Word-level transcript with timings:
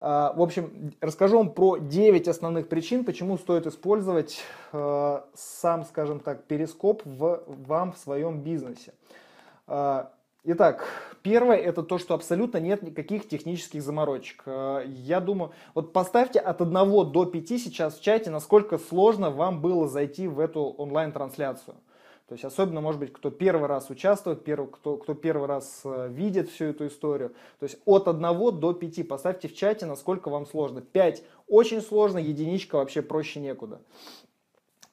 А, 0.00 0.32
в 0.34 0.40
общем, 0.40 0.94
расскажу 1.00 1.36
вам 1.36 1.52
про 1.52 1.76
9 1.76 2.26
основных 2.28 2.68
причин, 2.68 3.04
почему 3.04 3.36
стоит 3.36 3.66
использовать 3.66 4.40
э, 4.72 5.20
сам, 5.34 5.84
скажем 5.84 6.20
так, 6.20 6.44
перископ 6.44 7.02
в, 7.04 7.42
вам 7.46 7.92
в 7.92 7.98
своем 7.98 8.40
бизнесе. 8.40 8.94
А, 9.66 10.10
итак, 10.44 10.86
первое 11.22 11.58
это 11.58 11.82
то, 11.82 11.98
что 11.98 12.14
абсолютно 12.14 12.56
нет 12.58 12.82
никаких 12.82 13.28
технических 13.28 13.82
заморочек. 13.82 14.42
А, 14.46 14.82
я 14.86 15.20
думаю, 15.20 15.52
вот 15.74 15.92
поставьте 15.92 16.40
от 16.40 16.62
1 16.62 16.72
до 17.12 17.26
5 17.26 17.48
сейчас 17.48 17.98
в 17.98 18.02
чате, 18.02 18.30
насколько 18.30 18.78
сложно 18.78 19.30
вам 19.30 19.60
было 19.60 19.86
зайти 19.86 20.28
в 20.28 20.40
эту 20.40 20.62
онлайн-трансляцию. 20.62 21.76
То 22.30 22.34
есть 22.34 22.44
особенно, 22.44 22.80
может 22.80 23.00
быть, 23.00 23.12
кто 23.12 23.28
первый 23.32 23.66
раз 23.66 23.90
участвует, 23.90 24.44
первый, 24.44 24.68
кто, 24.68 24.96
кто 24.98 25.14
первый 25.14 25.48
раз 25.48 25.80
э, 25.82 26.06
видит 26.12 26.48
всю 26.48 26.66
эту 26.66 26.86
историю. 26.86 27.30
То 27.58 27.64
есть 27.64 27.78
от 27.84 28.06
1 28.06 28.22
до 28.60 28.72
5 28.72 29.08
поставьте 29.08 29.48
в 29.48 29.56
чате, 29.56 29.84
насколько 29.84 30.30
вам 30.30 30.46
сложно. 30.46 30.80
5 30.80 31.24
очень 31.48 31.82
сложно, 31.82 32.18
единичка 32.18 32.76
вообще 32.76 33.02
проще 33.02 33.40
некуда. 33.40 33.80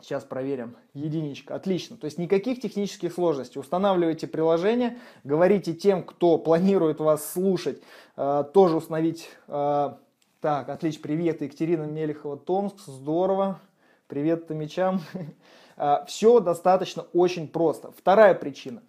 Сейчас 0.02 0.24
проверим. 0.24 0.78
Единичка. 0.96 1.54
Отлично. 1.54 1.96
То 1.96 2.06
есть 2.06 2.18
никаких 2.18 2.60
технических 2.60 3.14
сложностей. 3.14 3.62
Устанавливайте 3.62 4.26
приложение, 4.26 4.98
говорите 5.24 5.76
тем, 5.76 6.02
кто 6.02 6.40
планирует 6.40 7.00
вас 7.00 7.34
слушать, 7.34 7.84
э, 8.16 8.46
тоже 8.52 8.78
установить. 8.78 9.30
Э, 9.48 9.92
так, 10.42 10.70
отлично. 10.70 11.04
Привет, 11.04 11.44
Екатерина 11.44 11.84
Мелехова, 11.84 12.36
Томск. 12.36 12.80
Здорово. 12.88 13.60
Привет, 14.08 14.48
Томичам. 14.48 15.02
А, 15.78 16.04
Все 16.06 16.40
достаточно 16.40 17.04
очень 17.14 17.48
просто. 17.48 17.92
Вторая 17.92 18.34
причина. 18.34 18.82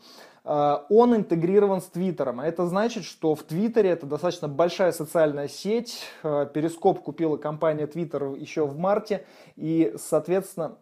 А, 0.44 0.86
он 0.88 1.14
интегрирован 1.14 1.80
с 1.80 1.86
Твиттером. 1.86 2.40
А 2.40 2.46
это 2.46 2.66
значит, 2.66 3.04
что 3.04 3.34
в 3.34 3.42
Твиттере 3.42 3.90
это 3.90 4.06
достаточно 4.06 4.48
большая 4.48 4.92
социальная 4.92 5.48
сеть. 5.48 6.02
А, 6.22 6.46
Перископ 6.46 7.02
купила 7.02 7.36
компания 7.36 7.86
Твиттер 7.86 8.34
еще 8.34 8.66
в 8.66 8.78
марте. 8.78 9.26
И, 9.56 9.94
соответственно, 9.98 10.78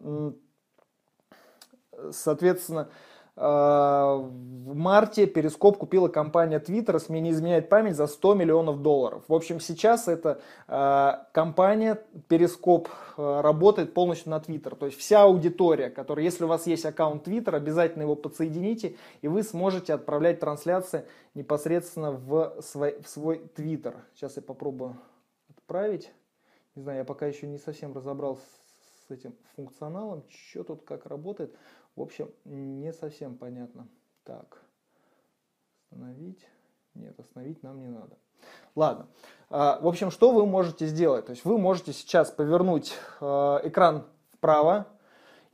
соответственно, 2.10 2.88
Э, 2.88 3.16
в 3.36 4.74
марте 4.74 5.26
Перископ 5.26 5.76
купила 5.76 6.08
компания 6.08 6.58
Twitter, 6.58 6.94
если 6.94 7.12
мне 7.12 7.20
не 7.20 7.30
изменяет 7.32 7.68
память, 7.68 7.94
за 7.94 8.06
100 8.06 8.34
миллионов 8.34 8.80
долларов. 8.80 9.24
В 9.28 9.34
общем, 9.34 9.60
сейчас 9.60 10.08
эта 10.08 10.40
э, 10.66 11.12
компания 11.32 12.02
Перископ 12.28 12.88
э, 13.18 13.40
работает 13.42 13.92
полностью 13.92 14.30
на 14.30 14.38
Twitter. 14.38 14.74
То 14.74 14.86
есть 14.86 14.98
вся 14.98 15.24
аудитория, 15.24 15.90
которая, 15.90 16.24
если 16.24 16.44
у 16.44 16.48
вас 16.48 16.66
есть 16.66 16.86
аккаунт 16.86 17.28
Twitter, 17.28 17.54
обязательно 17.54 18.02
его 18.02 18.16
подсоедините, 18.16 18.96
и 19.20 19.28
вы 19.28 19.42
сможете 19.42 19.92
отправлять 19.92 20.40
трансляции 20.40 21.04
непосредственно 21.34 22.12
в 22.12 22.62
свой, 22.62 22.98
в 23.02 23.08
свой 23.08 23.42
Twitter. 23.54 23.96
Сейчас 24.14 24.36
я 24.36 24.42
попробую 24.42 24.96
отправить. 25.50 26.10
Не 26.74 26.82
знаю, 26.82 26.98
я 27.00 27.04
пока 27.04 27.26
еще 27.26 27.46
не 27.46 27.58
совсем 27.58 27.92
разобрался 27.92 28.42
с 29.06 29.10
этим 29.10 29.34
функционалом, 29.54 30.24
что 30.28 30.64
тут 30.64 30.82
как 30.84 31.04
работает. 31.06 31.54
В 31.97 32.02
общем, 32.02 32.30
не 32.44 32.92
совсем 32.92 33.36
понятно. 33.36 33.89
Так, 34.25 34.62
остановить. 35.91 36.47
Нет, 36.94 37.19
остановить 37.19 37.62
нам 37.62 37.80
не 37.80 37.88
надо. 37.88 38.16
Ладно. 38.75 39.08
А, 39.48 39.80
в 39.80 39.88
общем, 39.88 40.11
что 40.11 40.30
вы 40.30 40.47
можете 40.47 40.86
сделать? 40.86 41.27
То 41.27 41.30
есть 41.30 41.44
вы 41.44 41.58
можете 41.58 41.94
сейчас 41.94 42.30
повернуть 42.30 42.94
а, 43.20 43.61
экран 43.64 44.06
вправо, 44.30 44.86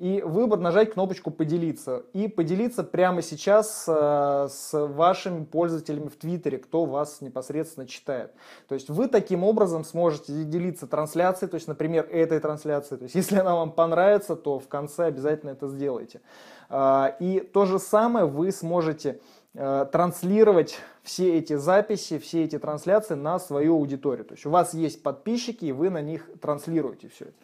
и 0.02 0.20
выбор 0.20 0.58
нажать 0.58 0.94
кнопочку 0.94 1.30
«Поделиться». 1.30 2.02
И 2.12 2.26
поделиться 2.26 2.82
прямо 2.82 3.22
сейчас 3.22 3.84
э, 3.86 4.48
с 4.50 4.72
вашими 4.72 5.44
пользователями 5.44 6.08
в 6.08 6.16
Твиттере, 6.16 6.58
кто 6.58 6.86
вас 6.86 7.20
непосредственно 7.20 7.86
читает. 7.86 8.32
То 8.66 8.74
есть 8.74 8.90
вы 8.90 9.06
таким 9.06 9.44
образом 9.44 9.84
сможете 9.84 10.42
делиться 10.42 10.88
трансляцией, 10.88 11.48
то 11.48 11.54
есть, 11.54 11.68
например, 11.68 12.08
этой 12.10 12.40
трансляцией. 12.40 12.98
То 12.98 13.04
есть 13.04 13.14
если 13.14 13.36
она 13.36 13.54
вам 13.54 13.70
понравится, 13.70 14.34
то 14.34 14.58
в 14.58 14.66
конце 14.66 15.04
обязательно 15.04 15.50
это 15.50 15.68
сделайте. 15.68 16.20
Э, 16.68 17.12
и 17.20 17.38
то 17.38 17.64
же 17.64 17.78
самое 17.78 18.26
вы 18.26 18.50
сможете 18.50 19.20
э, 19.54 19.86
транслировать 19.92 20.80
все 21.04 21.38
эти 21.38 21.54
записи, 21.54 22.18
все 22.18 22.42
эти 22.42 22.58
трансляции 22.58 23.14
на 23.14 23.38
свою 23.38 23.76
аудиторию. 23.76 24.24
То 24.24 24.34
есть 24.34 24.46
у 24.46 24.50
вас 24.50 24.74
есть 24.74 25.00
подписчики, 25.04 25.66
и 25.66 25.70
вы 25.70 25.90
на 25.90 26.02
них 26.02 26.28
транслируете 26.40 27.08
все 27.08 27.26
это. 27.26 27.34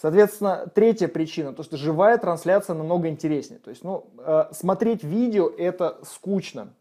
Соответственно, 0.00 0.70
третья 0.74 1.08
причина, 1.08 1.52
то 1.52 1.62
что 1.62 1.76
живая 1.76 2.18
трансляция 2.18 2.74
намного 2.74 3.08
интереснее. 3.08 3.58
То 3.58 3.70
есть, 3.70 3.82
ну, 3.82 4.10
э, 4.18 4.44
смотреть 4.52 5.02
видео 5.02 5.48
это 5.48 5.98
скучно. 6.04 6.74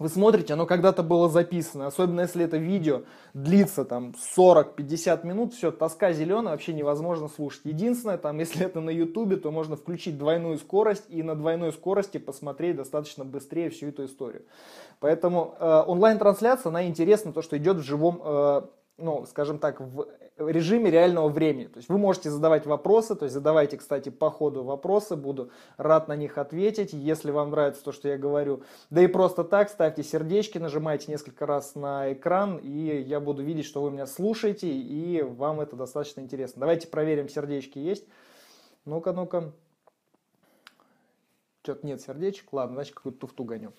Вы 0.00 0.08
смотрите, 0.08 0.54
оно 0.54 0.66
когда-то 0.66 1.04
было 1.04 1.28
записано, 1.28 1.86
особенно 1.86 2.22
если 2.22 2.44
это 2.44 2.56
видео 2.56 3.02
длится 3.32 3.84
там 3.84 4.12
40-50 4.36 5.24
минут, 5.24 5.54
все, 5.54 5.70
тоска 5.70 6.12
зеленая, 6.12 6.52
вообще 6.52 6.72
невозможно 6.72 7.28
слушать. 7.28 7.62
Единственное, 7.64 8.18
там, 8.18 8.38
если 8.40 8.66
это 8.66 8.80
на 8.80 8.90
ютубе, 8.90 9.36
то 9.36 9.52
можно 9.52 9.76
включить 9.76 10.18
двойную 10.18 10.58
скорость 10.58 11.04
и 11.08 11.22
на 11.22 11.36
двойной 11.36 11.72
скорости 11.72 12.18
посмотреть 12.18 12.76
достаточно 12.76 13.24
быстрее 13.24 13.70
всю 13.70 13.86
эту 13.86 14.06
историю. 14.06 14.42
Поэтому 14.98 15.54
э, 15.60 15.84
онлайн-трансляция, 15.86 16.70
она 16.70 16.86
интересна, 16.86 17.32
то, 17.32 17.40
что 17.40 17.56
идет 17.56 17.76
в 17.76 17.82
живом 17.82 18.20
э, 18.24 18.62
ну, 18.96 19.26
скажем 19.26 19.58
так, 19.58 19.80
в 19.80 20.06
режиме 20.36 20.90
реального 20.90 21.28
времени. 21.28 21.66
То 21.66 21.78
есть 21.78 21.88
вы 21.88 21.98
можете 21.98 22.30
задавать 22.30 22.66
вопросы, 22.66 23.14
то 23.14 23.24
есть 23.24 23.34
задавайте, 23.34 23.76
кстати, 23.76 24.08
по 24.08 24.30
ходу 24.30 24.62
вопросы, 24.62 25.16
буду 25.16 25.50
рад 25.76 26.08
на 26.08 26.16
них 26.16 26.38
ответить, 26.38 26.92
если 26.92 27.30
вам 27.30 27.50
нравится 27.50 27.82
то, 27.82 27.92
что 27.92 28.08
я 28.08 28.18
говорю. 28.18 28.62
Да 28.90 29.02
и 29.02 29.06
просто 29.06 29.44
так 29.44 29.68
ставьте 29.68 30.02
сердечки, 30.02 30.58
нажимайте 30.58 31.10
несколько 31.10 31.46
раз 31.46 31.74
на 31.74 32.12
экран, 32.12 32.58
и 32.58 33.02
я 33.02 33.20
буду 33.20 33.42
видеть, 33.42 33.66
что 33.66 33.82
вы 33.82 33.90
меня 33.90 34.06
слушаете, 34.06 34.68
и 34.68 35.22
вам 35.22 35.60
это 35.60 35.76
достаточно 35.76 36.20
интересно. 36.20 36.60
Давайте 36.60 36.88
проверим, 36.88 37.28
сердечки 37.28 37.78
есть. 37.78 38.06
Ну-ка, 38.84 39.12
ну-ка. 39.12 39.52
Что-то 41.62 41.86
нет 41.86 42.00
сердечек. 42.02 42.52
Ладно, 42.52 42.74
значит, 42.74 42.94
какую-то 42.94 43.20
туфту 43.20 43.44
гоню. 43.44 43.72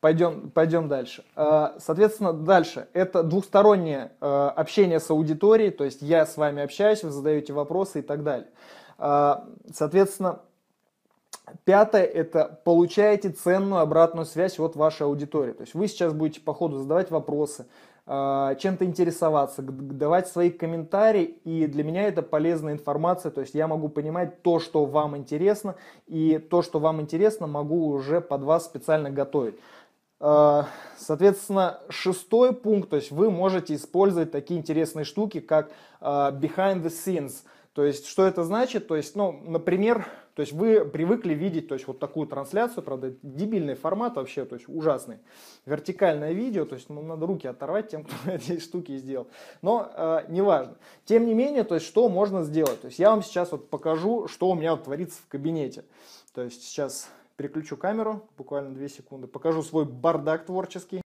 Пойдем, 0.00 0.50
пойдем 0.50 0.88
дальше. 0.88 1.24
А, 1.34 1.76
соответственно, 1.78 2.32
дальше. 2.32 2.88
Это 2.92 3.22
двухстороннее 3.22 4.12
а, 4.20 4.50
общение 4.50 5.00
с 5.00 5.10
аудиторией, 5.10 5.70
то 5.70 5.84
есть 5.84 6.02
я 6.02 6.26
с 6.26 6.36
вами 6.36 6.62
общаюсь, 6.62 7.02
вы 7.02 7.10
задаете 7.10 7.52
вопросы 7.52 8.00
и 8.00 8.02
так 8.02 8.22
далее. 8.22 8.48
А, 8.98 9.48
соответственно, 9.72 10.40
Пятое– 11.64 12.02
это 12.04 12.60
получаете 12.64 13.30
ценную 13.30 13.80
обратную 13.80 14.26
связь 14.26 14.58
от 14.58 14.74
вашей 14.74 15.06
аудитории. 15.06 15.52
То 15.52 15.60
есть 15.62 15.74
вы 15.74 15.86
сейчас 15.86 16.12
будете 16.12 16.40
по 16.40 16.52
ходу 16.52 16.78
задавать 16.78 17.12
вопросы, 17.12 17.66
чем-то 18.06 18.84
интересоваться, 18.84 19.62
давать 19.62 20.28
свои 20.28 20.50
комментарии, 20.50 21.38
и 21.44 21.66
для 21.66 21.84
меня 21.84 22.04
это 22.08 22.22
полезная 22.22 22.72
информация, 22.72 23.30
то 23.30 23.40
есть 23.40 23.54
я 23.54 23.66
могу 23.66 23.88
понимать 23.88 24.42
то, 24.42 24.60
что 24.60 24.84
вам 24.86 25.16
интересно, 25.16 25.74
и 26.06 26.38
то, 26.38 26.62
что 26.62 26.78
вам 26.78 27.00
интересно, 27.00 27.46
могу 27.46 27.88
уже 27.88 28.20
под 28.20 28.42
вас 28.42 28.64
специально 28.64 29.10
готовить. 29.10 29.56
А, 30.18 30.68
соответственно, 30.98 31.80
шестой 31.88 32.54
пункт, 32.54 32.90
то 32.90 32.96
есть 32.96 33.10
вы 33.10 33.30
можете 33.30 33.74
использовать 33.74 34.30
такие 34.30 34.58
интересные 34.58 35.04
штуки, 35.04 35.40
как 35.40 35.70
а, 36.00 36.30
behind 36.30 36.82
the 36.82 36.90
scenes. 36.90 37.42
То 37.74 37.84
есть, 37.84 38.06
что 38.06 38.26
это 38.26 38.42
значит? 38.42 38.88
То 38.88 38.96
есть, 38.96 39.14
ну, 39.16 39.32
например, 39.44 40.06
то 40.34 40.40
есть 40.40 40.52
вы 40.52 40.82
привыкли 40.86 41.34
видеть 41.34 41.68
то 41.68 41.74
есть, 41.74 41.86
вот 41.86 41.98
такую 41.98 42.26
трансляцию, 42.26 42.82
правда, 42.82 43.14
дебильный 43.22 43.74
формат 43.74 44.16
вообще, 44.16 44.46
то 44.46 44.54
есть 44.54 44.66
ужасный. 44.66 45.18
Вертикальное 45.66 46.32
видео, 46.32 46.64
то 46.64 46.74
есть 46.74 46.88
ну, 46.88 47.02
надо 47.02 47.26
руки 47.26 47.46
оторвать 47.46 47.90
тем, 47.90 48.04
кто 48.24 48.30
эти 48.30 48.58
штуки 48.60 48.96
сделал. 48.96 49.26
Но 49.60 49.92
э, 49.94 50.24
неважно. 50.28 50.76
Тем 51.04 51.26
не 51.26 51.34
менее, 51.34 51.64
то 51.64 51.74
есть 51.74 51.86
что 51.86 52.08
можно 52.08 52.44
сделать? 52.44 52.80
То 52.80 52.86
есть 52.86 52.98
я 52.98 53.10
вам 53.10 53.22
сейчас 53.22 53.52
вот 53.52 53.68
покажу, 53.68 54.26
что 54.26 54.48
у 54.48 54.54
меня 54.54 54.70
вот 54.70 54.84
творится 54.84 55.20
в 55.20 55.28
кабинете. 55.28 55.84
То 56.32 56.42
есть 56.42 56.62
сейчас 56.62 57.10
Переключу 57.36 57.76
камеру, 57.76 58.28
буквально 58.38 58.74
2 58.74 58.88
секунды. 58.88 59.26
Покажу 59.26 59.62
свой 59.62 59.84
бардак 59.84 60.46
творческий. 60.46 61.02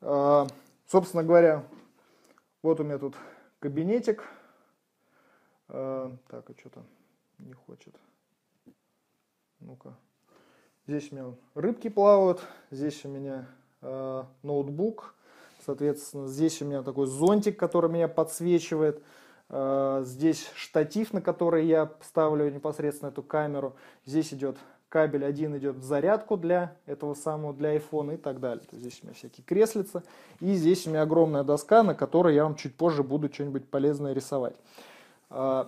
А, 0.00 0.46
собственно 0.86 1.24
говоря, 1.24 1.64
вот 2.62 2.78
у 2.78 2.84
меня 2.84 2.98
тут 2.98 3.16
кабинетик. 3.58 4.22
А, 5.68 6.16
так, 6.28 6.48
а 6.48 6.54
что-то 6.56 6.84
не 7.38 7.54
хочет. 7.54 7.94
Ну-ка. 9.58 9.96
Здесь 10.86 11.10
у 11.10 11.16
меня 11.16 11.34
рыбки 11.54 11.88
плавают. 11.88 12.40
Здесь 12.70 13.04
у 13.04 13.08
меня 13.08 13.48
э, 13.82 14.24
ноутбук. 14.44 15.16
Соответственно, 15.64 16.28
здесь 16.28 16.62
у 16.62 16.64
меня 16.64 16.84
такой 16.84 17.06
зонтик, 17.08 17.58
который 17.58 17.90
меня 17.90 18.06
подсвечивает. 18.06 19.02
Э, 19.48 20.02
здесь 20.04 20.50
штатив, 20.54 21.12
на 21.12 21.20
который 21.20 21.66
я 21.66 21.92
ставлю 22.02 22.50
непосредственно 22.50 23.10
эту 23.10 23.22
камеру. 23.22 23.76
Здесь 24.04 24.34
идет 24.34 24.56
кабель 24.88 25.24
один 25.24 25.56
идет 25.56 25.76
в 25.76 25.82
зарядку 25.82 26.36
для 26.36 26.76
этого 26.86 27.14
самого, 27.14 27.52
для 27.52 27.76
iPhone 27.76 28.14
и 28.14 28.16
так 28.16 28.40
далее. 28.40 28.64
Здесь 28.72 29.00
у 29.02 29.06
меня 29.06 29.14
всякие 29.14 29.44
креслица. 29.44 30.02
И 30.40 30.54
здесь 30.54 30.86
у 30.86 30.90
меня 30.90 31.02
огромная 31.02 31.44
доска, 31.44 31.82
на 31.82 31.94
которой 31.94 32.34
я 32.34 32.44
вам 32.44 32.54
чуть 32.54 32.76
позже 32.76 33.02
буду 33.02 33.32
что-нибудь 33.32 33.68
полезное 33.68 34.12
рисовать. 34.12 34.56
Э, 35.30 35.66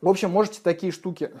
в 0.00 0.08
общем, 0.08 0.30
можете 0.30 0.60
такие 0.62 0.92
штуки 0.92 1.32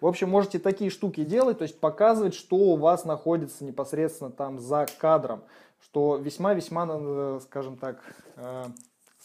В 0.00 0.06
общем, 0.06 0.30
можете 0.30 0.60
такие 0.60 0.90
штуки 0.90 1.24
делать, 1.24 1.58
то 1.58 1.64
есть 1.64 1.80
показывать, 1.80 2.34
что 2.34 2.56
у 2.56 2.76
вас 2.76 3.04
находится 3.04 3.64
непосредственно 3.64 4.30
там 4.30 4.60
за 4.60 4.86
кадром, 5.00 5.42
что 5.80 6.16
весьма-весьма, 6.16 7.40
скажем 7.40 7.76
так, 7.76 8.02
э, 8.36 8.64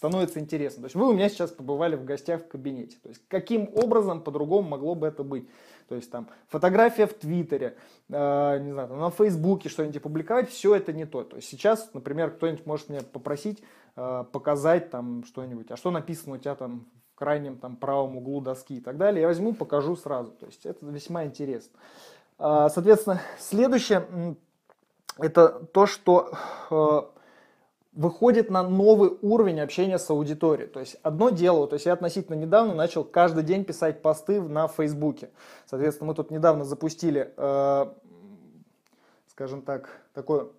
становится 0.04 0.42
интересно. 0.42 0.82
То 0.82 0.86
есть 0.88 0.96
вы 0.96 1.08
у 1.08 1.14
меня 1.14 1.30
сейчас 1.30 1.52
побывали 1.52 1.96
в 1.96 2.04
гостях 2.04 2.42
в 2.42 2.48
кабинете. 2.50 2.98
То 3.02 3.08
есть 3.08 3.22
каким 3.30 3.70
образом 3.74 4.22
по-другому 4.22 4.68
могло 4.68 4.96
бы 4.96 5.08
это 5.08 5.24
быть? 5.24 5.48
То 5.88 5.96
есть 5.96 6.12
там 6.12 6.28
фотография 6.50 7.08
в 7.08 7.14
Твиттере, 7.14 7.78
э, 8.10 8.60
не 8.60 8.72
знаю, 8.74 8.94
на 8.96 9.10
Фейсбуке 9.12 9.70
что-нибудь 9.70 10.02
публиковать, 10.02 10.50
все 10.50 10.76
это 10.76 10.92
не 10.92 11.06
то. 11.06 11.24
То 11.24 11.38
есть 11.38 11.48
сейчас, 11.48 11.90
например, 11.94 12.32
кто-нибудь 12.32 12.66
может 12.66 12.90
мне 12.90 13.00
попросить 13.00 13.64
э, 13.96 14.26
показать 14.30 14.90
там 14.90 15.24
что-нибудь, 15.24 15.72
а 15.72 15.78
что 15.78 15.90
написано 15.90 16.36
у 16.36 16.38
тебя 16.38 16.56
там 16.56 16.86
в 17.14 17.16
крайнем 17.16 17.58
там 17.58 17.78
правом 17.78 18.18
углу 18.18 18.42
доски 18.42 18.78
и 18.78 18.82
так 18.82 18.98
далее, 18.98 19.22
я 19.22 19.28
возьму, 19.28 19.54
покажу 19.54 19.96
сразу. 19.96 20.32
То 20.32 20.48
есть 20.48 20.66
это 20.66 20.86
весьма 20.86 21.24
интересно. 21.24 21.80
Э, 22.40 22.68
соответственно, 22.74 23.22
следующее, 23.40 24.36
это 25.18 25.50
то, 25.74 25.86
что 25.86 26.31
э, 26.69 27.01
выходит 27.94 28.50
на 28.50 28.63
новый 28.63 29.18
уровень 29.21 29.60
общения 29.62 30.00
с 30.00 30.10
аудиторией. 30.10 30.68
То 30.68 30.80
есть 30.80 30.98
одно 31.04 31.30
дело, 31.30 31.68
то 31.68 31.75
есть 31.75 31.86
я 31.86 31.94
относительно 31.94 32.36
недавно 32.36 32.74
начал 32.74 33.04
каждый 33.04 33.44
день 33.44 33.65
писать 33.65 34.01
посты 34.01 34.42
на 34.42 34.68
Фейсбуке. 34.68 35.30
Соответственно, 35.65 36.10
мы 36.10 36.15
тут 36.15 36.31
недавно 36.31 36.65
запустили, 36.65 37.33
э, 37.38 37.86
скажем 39.27 39.62
так, 39.62 39.89
такой 40.13 40.51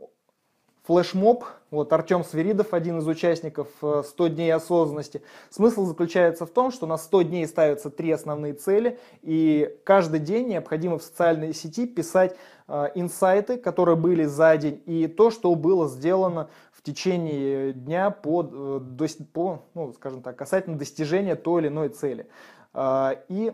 флешмоб. 0.87 1.45
Вот 1.71 1.93
Артем 1.93 2.25
Свиридов, 2.25 2.73
один 2.73 2.99
из 2.99 3.09
участников 3.09 3.67
100 3.79 4.05
э, 4.19 4.29
дней 4.31 4.53
осознанности. 4.53 5.23
Смысл 5.51 5.87
заключается 5.87 6.47
в 6.47 6.51
том, 6.51 6.71
что 6.71 6.87
на 6.87 6.97
100 6.97 7.23
дней 7.23 7.47
ставятся 7.49 7.91
три 7.91 8.13
основные 8.13 8.53
цели, 8.53 8.99
и 9.23 9.77
каждый 9.85 10.21
день 10.21 10.49
необходимо 10.49 10.99
в 10.99 11.03
социальной 11.03 11.53
сети 11.53 11.87
писать 11.87 12.37
э, 12.69 12.91
инсайты, 12.95 13.57
которые 13.57 13.97
были 13.97 14.25
за 14.25 14.57
день, 14.57 14.81
и 14.87 15.09
то, 15.09 15.31
что 15.31 15.55
было 15.55 15.89
сделано 15.89 16.49
течение 16.85 17.73
дня 17.73 18.11
по, 18.11 18.43
э, 18.43 19.09
по 19.33 19.63
ну, 19.75 19.93
скажем 19.95 20.23
так, 20.23 20.37
касательно 20.37 20.79
достижения 20.79 21.35
той 21.35 21.63
или 21.63 21.69
иной 21.69 21.89
цели. 21.89 22.29
А, 22.73 23.17
и 23.29 23.53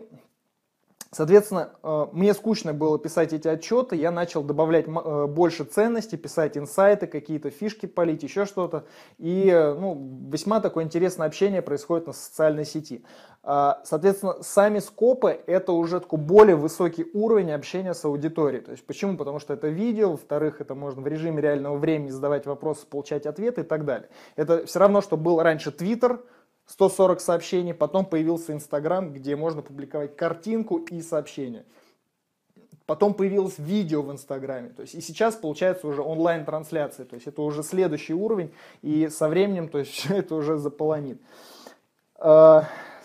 Соответственно, 1.13 1.71
э, 1.83 2.05
мне 2.13 2.33
скучно 2.33 2.73
было 2.73 2.97
писать 2.97 3.33
эти 3.33 3.45
отчеты, 3.45 3.97
я 3.97 4.11
начал 4.11 4.43
добавлять 4.43 4.85
э, 4.87 5.27
больше 5.27 5.65
ценностей, 5.65 6.15
писать 6.15 6.57
инсайты, 6.57 7.05
какие-то 7.05 7.49
фишки 7.49 7.85
полить, 7.85 8.23
еще 8.23 8.45
что-то. 8.45 8.85
И 9.17 9.49
э, 9.49 9.73
ну, 9.73 10.29
весьма 10.31 10.61
такое 10.61 10.85
интересное 10.85 11.27
общение 11.27 11.61
происходит 11.61 12.07
на 12.07 12.13
социальной 12.13 12.63
сети. 12.63 13.03
А, 13.43 13.81
соответственно, 13.83 14.41
сами 14.41 14.79
скопы– 14.79 15.37
это 15.47 15.73
уже 15.73 15.99
такой 15.99 16.19
более 16.19 16.55
высокий 16.55 17.05
уровень 17.13 17.51
общения 17.51 17.93
с 17.93 18.05
аудиторией. 18.05 18.63
То 18.63 18.71
есть 18.71 18.85
почему? 18.85 19.17
Потому 19.17 19.39
что 19.39 19.53
это 19.53 19.67
видео, 19.67 20.11
во-вторых, 20.11 20.61
это 20.61 20.75
можно 20.75 21.01
в 21.01 21.07
режиме 21.07 21.41
реального 21.41 21.75
времени 21.75 22.09
задавать 22.09 22.45
вопросы, 22.45 22.85
получать 22.87 23.25
ответы 23.25 23.61
и 23.61 23.65
так 23.65 23.83
далее. 23.83 24.07
Это 24.37 24.65
все 24.65 24.79
равно, 24.79 25.01
что 25.01 25.17
был 25.17 25.41
раньше 25.41 25.71
Twitter– 25.71 26.21
140 26.71 27.19
сообщений, 27.19 27.73
потом 27.73 28.05
появился 28.05 28.53
Инстаграм, 28.53 29.11
где 29.11 29.35
можно 29.35 29.61
публиковать 29.61 30.15
картинку 30.15 30.77
и 30.77 31.01
сообщение. 31.01 31.65
Потом 32.85 33.13
появилось 33.13 33.59
видео 33.59 34.01
в 34.01 34.11
Инстаграме. 34.11 34.69
То 34.69 34.83
есть 34.83 34.95
и 34.95 35.01
сейчас 35.01 35.35
получается 35.35 35.87
уже 35.87 36.01
онлайн-трансляция. 36.01 37.05
То 37.05 37.15
есть 37.15 37.27
это 37.27 37.41
уже 37.41 37.61
следующий 37.63 38.13
уровень. 38.13 38.53
И 38.81 39.09
со 39.09 39.27
временем 39.27 39.67
то 39.67 39.79
есть, 39.79 40.05
это 40.09 40.33
уже 40.33 40.57
заполонит. 40.57 41.21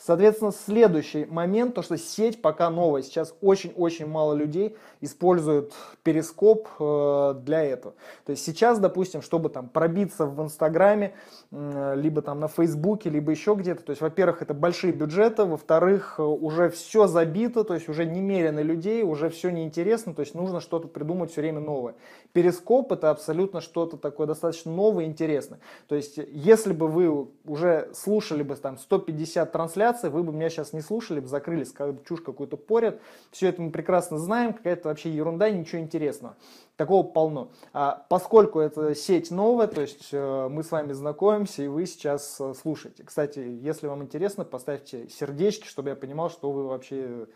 Соответственно, 0.07 0.53
следующий 0.53 1.25
момент, 1.25 1.75
то 1.75 1.83
что 1.83 1.99
сеть 1.99 2.41
пока 2.41 2.71
новая. 2.71 3.03
Сейчас 3.03 3.35
очень-очень 3.41 4.07
мало 4.07 4.35
людей 4.35 4.77
используют 5.01 5.73
перископ 6.05 6.69
э, 6.79 7.35
для 7.43 7.65
этого. 7.65 7.95
То 8.25 8.31
есть 8.31 8.45
сейчас, 8.45 8.79
допустим, 8.79 9.21
чтобы 9.21 9.49
там 9.49 9.69
пробиться 9.69 10.27
в 10.27 10.41
Инстаграме, 10.41 11.15
либо 11.51 12.23
там 12.23 12.41
на 12.41 12.49
Фейсбуке, 12.49 13.09
либо 13.09 13.31
еще 13.31 13.55
где-то, 13.55 13.83
то 13.83 13.91
есть, 13.91 14.03
во-первых, 14.03 14.43
это 14.43 14.53
большие 14.53 14.93
бюджеты, 14.93 15.45
во-вторых, 15.45 16.17
э, 16.19 16.23
уже 16.23 16.71
все 16.71 17.07
забито, 17.07 17.65
то 17.65 17.75
есть 17.75 17.89
уже 17.89 18.05
немерено 18.05 18.61
людей, 18.61 19.03
уже 19.03 19.29
все 19.29 19.51
неинтересно, 19.51 20.15
то 20.15 20.21
есть 20.21 20.35
нужно 20.35 20.61
что-то 20.61 20.89
придумать 20.89 21.33
все 21.33 21.41
время 21.41 21.61
новое. 21.61 21.95
Перископ 22.33 22.93
это 22.93 23.11
абсолютно 23.11 23.61
что-то 23.61 23.97
такое 23.97 24.27
достаточно 24.27 24.71
новое 24.71 25.05
и 25.05 25.07
интересное. 25.07 25.59
То 25.89 25.95
есть 25.95 26.19
если 26.29 26.73
бы 26.73 26.89
вы 26.89 27.29
уже 27.45 27.91
слушали 27.95 28.43
бы 28.43 28.55
там 28.57 28.79
150 28.79 29.51
трансляций, 29.51 29.96
трансляции, 29.97 30.09
вы 30.09 30.23
бы 30.23 30.33
меня 30.33 30.49
сейчас 30.51 30.73
не 30.73 30.81
слушали, 30.81 31.21
бы 31.21 31.29
закрыли, 31.29 31.65
сказали, 31.65 31.99
чушь 32.07 32.21
какую-то 32.21 32.57
порят. 32.57 33.01
Все 33.31 33.49
это 33.49 33.63
мы 33.63 33.71
прекрасно 33.71 34.19
знаем, 34.19 34.53
какая-то 34.53 34.89
вообще 34.89 35.11
ерунда, 35.11 35.51
ничего 35.51 35.81
интересного. 35.81 36.37
Такого 36.77 37.03
полно. 37.03 37.51
А 37.73 38.05
поскольку 38.09 38.61
это 38.61 38.95
сеть 38.95 39.31
новая, 39.31 39.67
то 39.67 39.81
есть 39.81 40.09
э, 40.13 40.49
мы 40.49 40.63
с 40.63 40.71
вами 40.71 40.93
знакомимся, 40.93 41.63
и 41.63 41.69
вы 41.69 41.87
сейчас 41.87 42.39
э, 42.41 42.55
слушаете. 42.61 43.03
Кстати, 43.03 43.39
если 43.39 43.87
вам 43.87 44.03
интересно, 44.03 44.45
поставьте 44.45 45.09
сердечки, 45.09 45.67
чтобы 45.67 45.91
я 45.91 45.97
понимал, 45.97 46.31
что 46.31 46.53
вы 46.53 46.67
вообще 46.67 47.27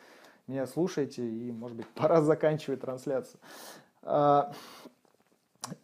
меня 0.46 0.66
слушаете, 0.66 1.22
и, 1.22 1.50
может 1.52 1.76
быть, 1.76 1.86
пора 1.94 2.20
заканчивать 2.20 2.80
трансляцию. 2.80 3.40
А, 4.02 4.52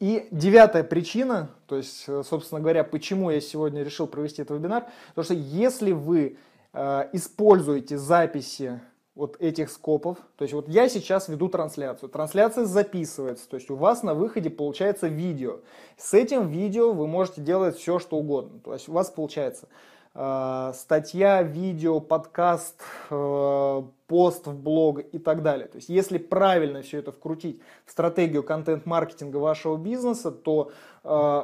и 0.01 0.27
девятая 0.31 0.85
причина, 0.85 1.51
то 1.67 1.77
есть, 1.77 2.05
э, 2.09 2.23
собственно 2.25 2.61
говоря, 2.61 2.85
почему 2.85 3.31
я 3.31 3.41
сегодня 3.41 3.83
решил 3.83 4.07
провести 4.07 4.43
этот 4.43 4.59
вебинар, 4.59 4.87
потому 5.15 5.25
что 5.25 5.35
если 5.35 5.93
вы 5.93 6.37
Э, 6.79 7.09
используете 7.15 7.97
записи 7.97 8.83
вот 9.15 9.41
этих 9.41 9.71
скопов. 9.71 10.19
То 10.37 10.43
есть 10.43 10.53
вот 10.53 10.69
я 10.69 10.91
сейчас 10.91 11.27
веду 11.27 11.49
трансляцию. 11.49 12.11
Трансляция 12.11 12.67
записывается. 12.67 13.49
То 13.49 13.57
есть 13.57 13.71
у 13.71 13.77
вас 13.77 14.03
на 14.03 14.13
выходе 14.13 14.51
получается 14.51 15.09
видео. 15.09 15.61
С 15.97 16.13
этим 16.13 16.49
видео 16.49 16.93
вы 16.93 17.07
можете 17.07 17.41
делать 17.41 17.79
все, 17.79 17.99
что 17.99 18.19
угодно. 18.19 18.61
То 18.61 18.75
есть 18.75 18.91
у 18.91 18.93
вас 18.93 19.09
получается 19.09 19.69
э, 20.15 20.73
статья, 20.75 21.43
видео, 21.43 21.99
подкаст, 22.01 22.83
э, 23.09 23.83
пост 24.07 24.47
в 24.47 24.55
блог 24.55 25.01
и 25.01 25.19
так 25.19 25.43
далее. 25.43 25.69
То 25.69 25.77
есть 25.77 25.89
если 25.89 26.19
правильно 26.19 26.83
все 26.83 26.99
это 26.99 27.11
вкрутить 27.11 27.63
в 27.87 27.91
стратегию 27.93 28.43
контент-маркетинга 28.43 29.39
вашего 29.39 29.79
бизнеса, 29.79 30.31
то 30.31 30.73
э, 31.05 31.43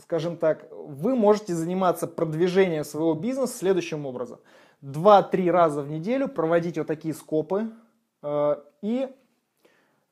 скажем 0.00 0.36
так, 0.36 0.68
вы 0.70 1.14
можете 1.14 1.54
заниматься 1.54 2.06
продвижением 2.06 2.84
своего 2.84 3.14
бизнеса 3.14 3.56
следующим 3.56 4.06
образом. 4.06 4.38
Два-три 4.80 5.50
раза 5.50 5.82
в 5.82 5.90
неделю 5.90 6.28
проводить 6.28 6.76
вот 6.78 6.86
такие 6.86 7.14
скопы 7.14 7.70
э, 8.22 8.56
и 8.82 9.08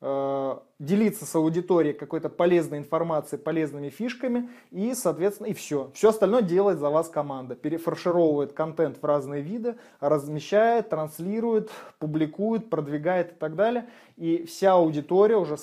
э, 0.01 0.59
делиться 0.79 1.27
с 1.27 1.35
аудиторией 1.35 1.95
какой-то 1.95 2.31
полезной 2.31 2.79
информацией, 2.79 3.43
полезными 3.43 3.91
фишками 3.91 4.49
и, 4.71 4.95
соответственно, 4.95 5.49
и 5.49 5.55
все. 5.55 5.91
Все 5.95 6.09
остальное 6.09 6.41
делает 6.41 6.79
за 6.79 6.89
вас 6.89 7.11
команда. 7.11 7.55
Перефаршировывает 7.55 8.55
контент 8.55 8.97
в 9.03 9.05
разные 9.05 9.43
виды, 9.43 9.77
размещает, 10.01 10.89
транслирует, 10.89 11.71
публикует, 11.99 12.71
продвигает 12.71 13.33
и 13.33 13.35
так 13.35 13.55
далее. 13.55 13.91
И 14.17 14.47
вся 14.47 14.73
аудитория 14.73 15.37
уже 15.37 15.57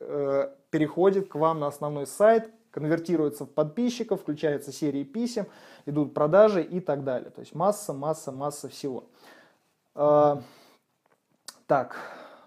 э, 0.00 0.50
переходит 0.68 1.28
к 1.28 1.36
вам 1.36 1.60
на 1.60 1.68
основной 1.68 2.06
сайт, 2.06 2.50
конвертируется 2.76 3.46
в 3.46 3.50
подписчиков, 3.50 4.20
включается 4.20 4.70
серии 4.70 5.02
писем, 5.02 5.46
идут 5.86 6.12
продажи 6.12 6.62
и 6.62 6.80
так 6.80 7.04
далее. 7.04 7.30
То 7.30 7.40
есть 7.40 7.54
масса, 7.54 7.94
масса, 7.94 8.32
масса 8.32 8.68
всего. 8.68 9.04
А, 9.94 10.42
так, 11.66 11.96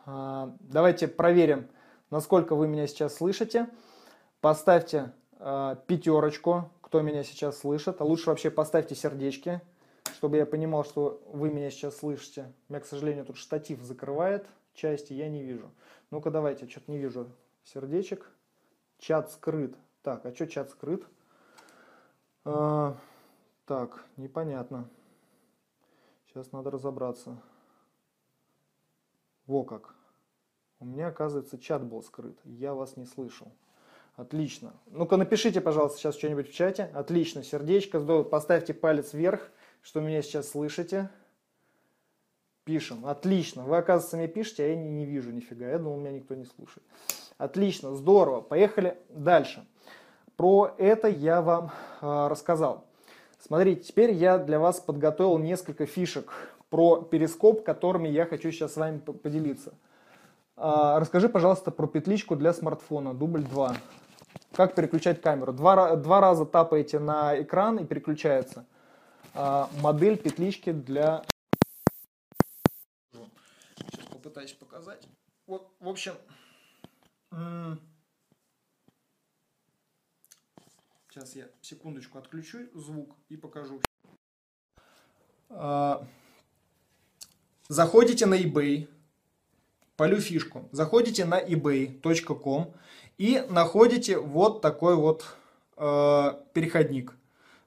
а, 0.05 0.53
давайте 0.59 1.07
проверим, 1.07 1.67
насколько 2.11 2.53
вы 2.53 2.67
меня 2.67 2.85
сейчас 2.85 3.15
слышите. 3.15 3.69
Поставьте 4.39 5.13
а, 5.39 5.77
пятерочку, 5.87 6.69
кто 6.83 7.01
меня 7.01 7.23
сейчас 7.23 7.57
слышит. 7.57 7.99
А 7.99 8.03
лучше 8.03 8.29
вообще 8.29 8.51
поставьте 8.51 8.93
сердечки, 8.93 9.61
чтобы 10.13 10.37
я 10.37 10.45
понимал, 10.45 10.85
что 10.85 11.23
вы 11.33 11.49
меня 11.49 11.71
сейчас 11.71 11.97
слышите. 11.97 12.53
У 12.67 12.73
меня, 12.73 12.81
к 12.81 12.85
сожалению, 12.85 13.25
тут 13.25 13.37
штатив 13.37 13.81
закрывает 13.81 14.45
части, 14.75 15.11
я 15.13 15.27
не 15.27 15.41
вижу. 15.41 15.71
Ну-ка 16.11 16.29
давайте, 16.29 16.67
что-то 16.67 16.91
не 16.91 16.99
вижу 16.99 17.31
сердечек. 17.63 18.29
Чат 18.99 19.31
скрыт. 19.31 19.75
Так, 20.01 20.25
а 20.25 20.33
что 20.33 20.47
чат 20.47 20.69
скрыт? 20.69 21.05
А, 22.45 22.95
так, 23.65 24.05
непонятно. 24.17 24.89
Сейчас 26.27 26.51
надо 26.51 26.71
разобраться. 26.71 27.37
Во 29.45 29.63
как. 29.63 29.93
У 30.79 30.85
меня, 30.85 31.07
оказывается, 31.07 31.57
чат 31.57 31.83
был 31.83 32.01
скрыт. 32.01 32.37
Я 32.45 32.73
вас 32.73 32.95
не 32.95 33.05
слышал. 33.05 33.51
Отлично. 34.15 34.73
Ну-ка 34.87 35.17
напишите, 35.17 35.59
пожалуйста, 35.59 35.97
сейчас 35.97 36.17
что-нибудь 36.17 36.49
в 36.49 36.53
чате. 36.53 36.89
Отлично, 36.93 37.43
сердечко. 37.43 37.99
Поставьте 38.23 38.73
палец 38.73 39.13
вверх, 39.13 39.49
что 39.81 39.99
меня 39.99 40.21
сейчас 40.21 40.49
слышите. 40.49 41.09
Пишем. 42.63 43.05
Отлично. 43.05 43.63
Вы, 43.63 43.77
оказывается, 43.77 44.17
мне 44.17 44.27
пишете, 44.27 44.63
а 44.63 44.67
я 44.67 44.75
не, 44.75 44.89
не 44.89 45.05
вижу 45.05 45.31
нифига. 45.31 45.67
Я 45.67 45.79
думал, 45.79 45.97
меня 45.97 46.11
никто 46.11 46.35
не 46.35 46.45
слушает. 46.45 46.85
Отлично, 47.39 47.95
здорово. 47.95 48.41
Поехали 48.41 48.97
дальше. 49.07 49.65
Про 50.35 50.75
это 50.77 51.07
я 51.07 51.41
вам 51.41 51.71
э, 52.01 52.27
рассказал. 52.27 52.83
Смотрите, 53.39 53.81
теперь 53.81 54.11
я 54.11 54.37
для 54.37 54.59
вас 54.59 54.81
подготовил 54.81 55.37
несколько 55.37 55.85
фишек 55.85 56.33
про 56.69 57.01
перископ, 57.01 57.63
которыми 57.63 58.09
я 58.09 58.25
хочу 58.25 58.51
сейчас 58.51 58.73
с 58.73 58.75
вами 58.75 58.99
поделиться. 58.99 59.73
А, 60.57 60.99
расскажи, 60.99 61.29
пожалуйста, 61.29 61.71
про 61.71 61.87
петличку 61.87 62.35
для 62.35 62.51
смартфона, 62.51 63.13
дубль 63.13 63.43
2. 63.43 63.77
Как 64.51 64.75
переключать 64.75 65.21
камеру? 65.21 65.53
Два, 65.53 65.95
два 65.95 66.19
раза 66.19 66.45
тапаете 66.45 66.99
на 66.99 67.41
экран 67.41 67.77
и 67.77 67.85
переключается. 67.85 68.65
А, 69.33 69.69
модель 69.81 70.17
петлички 70.17 70.73
для... 70.73 71.23
Сейчас 73.13 74.05
попытаюсь 74.11 74.51
показать. 74.51 75.07
Вот, 75.47 75.71
в 75.79 75.87
общем, 75.87 76.15
сейчас 81.09 81.35
я 81.35 81.45
секундочку 81.61 82.17
отключу 82.17 82.59
звук 82.73 83.15
и 83.29 83.37
покажу. 83.37 83.81
А, 85.49 86.05
заходите 87.67 88.25
на 88.25 88.39
eBay, 88.41 88.87
полю 89.95 90.21
фишку, 90.21 90.69
заходите 90.71 91.25
на 91.25 91.41
ebay.com 91.41 92.73
и 93.17 93.45
находите 93.49 94.17
вот 94.17 94.61
такой 94.61 94.95
вот 94.95 95.25
э, 95.75 96.33
переходник. 96.53 97.17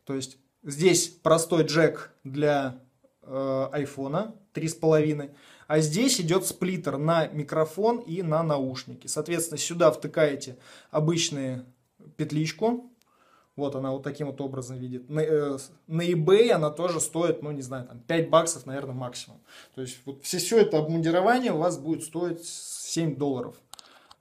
То 0.04 0.14
есть 0.14 0.38
здесь 0.62 1.09
простой 1.09 1.64
джек 1.64 2.14
для 2.25 2.81
э, 3.23 3.69
айфона 3.73 4.35
3,5, 4.54 5.35
а 5.73 5.81
здесь 5.81 6.21
идет 6.21 6.45
сплиттер 6.45 6.99
на 6.99 7.29
микрофон 7.29 8.00
и 8.00 8.21
на 8.21 8.43
наушники. 8.43 9.07
Соответственно, 9.07 9.57
сюда 9.57 9.91
втыкаете 9.91 10.59
обычную 10.91 11.64
петличку, 12.19 12.91
вот 13.57 13.75
она 13.75 13.91
вот 13.91 14.02
таким 14.02 14.26
вот 14.26 14.38
образом 14.43 14.76
видит. 14.76 15.09
На, 15.09 15.21
э, 15.21 15.57
на 15.87 16.02
eBay 16.02 16.50
она 16.50 16.69
тоже 16.69 17.00
стоит, 17.00 17.41
ну 17.41 17.52
не 17.52 17.62
знаю, 17.62 17.87
там 17.87 18.00
5 18.00 18.29
баксов, 18.29 18.67
наверное, 18.67 18.95
максимум. 18.95 19.41
То 19.75 19.81
есть 19.81 19.97
вот 20.05 20.23
все, 20.23 20.37
все 20.37 20.61
это 20.61 20.76
обмундирование 20.76 21.52
у 21.52 21.59
вас 21.59 21.79
будет 21.79 22.05
стоить 22.05 22.45
7 22.45 23.17
долларов. 23.17 23.57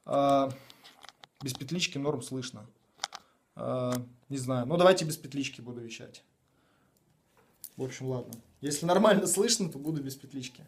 А, 0.06 0.54
без 1.44 1.54
петлички 1.54 1.98
норм 1.98 2.22
слышно. 2.22 2.66
А, 3.58 3.94
не 4.30 4.38
знаю, 4.38 4.68
ну 4.68 4.78
давайте 4.78 5.04
без 5.04 5.18
петлички 5.18 5.60
буду 5.60 5.82
вещать. 5.82 6.24
В 7.76 7.84
общем, 7.84 8.08
ладно. 8.08 8.36
Если 8.62 8.86
нормально 8.86 9.28
слышно, 9.28 9.70
то 9.70 9.80
буду 9.80 10.02
без 10.02 10.16
петлички. 10.16 10.64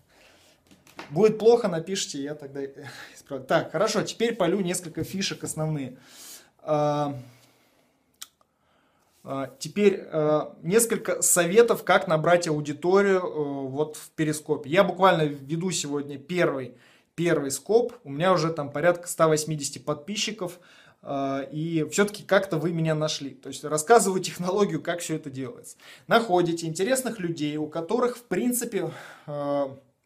Будет 1.10 1.38
плохо, 1.38 1.68
напишите, 1.68 2.22
я 2.22 2.36
тогда 2.36 2.62
исправлю. 3.16 3.46
Так, 3.46 3.72
хорошо, 3.72 4.02
теперь 4.02 4.36
полю 4.36 4.62
несколько 4.62 5.04
фишек 5.04 5.44
основные. 5.44 5.98
А, 6.62 7.16
а, 9.24 9.52
теперь 9.60 10.02
а, 10.12 10.56
несколько 10.62 11.22
советов, 11.22 11.84
как 11.84 12.08
набрать 12.08 12.48
аудиторию 12.48 13.20
э, 13.20 13.68
вот 13.70 13.96
в 13.96 14.10
перископе. 14.12 14.70
Я 14.70 14.84
буквально 14.84 15.24
веду 15.24 15.72
сегодня 15.72 16.18
первый, 16.18 16.76
первый 17.16 17.52
скоп. 17.52 17.94
У 18.04 18.12
меня 18.12 18.34
уже 18.34 18.52
там 18.52 18.72
порядка 18.72 19.08
180 19.08 19.84
подписчиков. 19.84 20.60
И 21.52 21.86
все-таки 21.92 22.24
как-то 22.24 22.56
вы 22.56 22.72
меня 22.72 22.96
нашли. 22.96 23.32
То 23.32 23.50
есть 23.50 23.66
рассказываю 23.66 24.22
технологию, 24.24 24.82
как 24.82 25.02
все 25.02 25.18
это 25.18 25.30
делается. 25.30 25.76
Находите 26.08 26.66
интересных 26.66 27.20
людей, 27.20 27.58
у 27.58 27.68
которых, 27.68 28.16
в 28.16 28.24
принципе, 28.24 28.90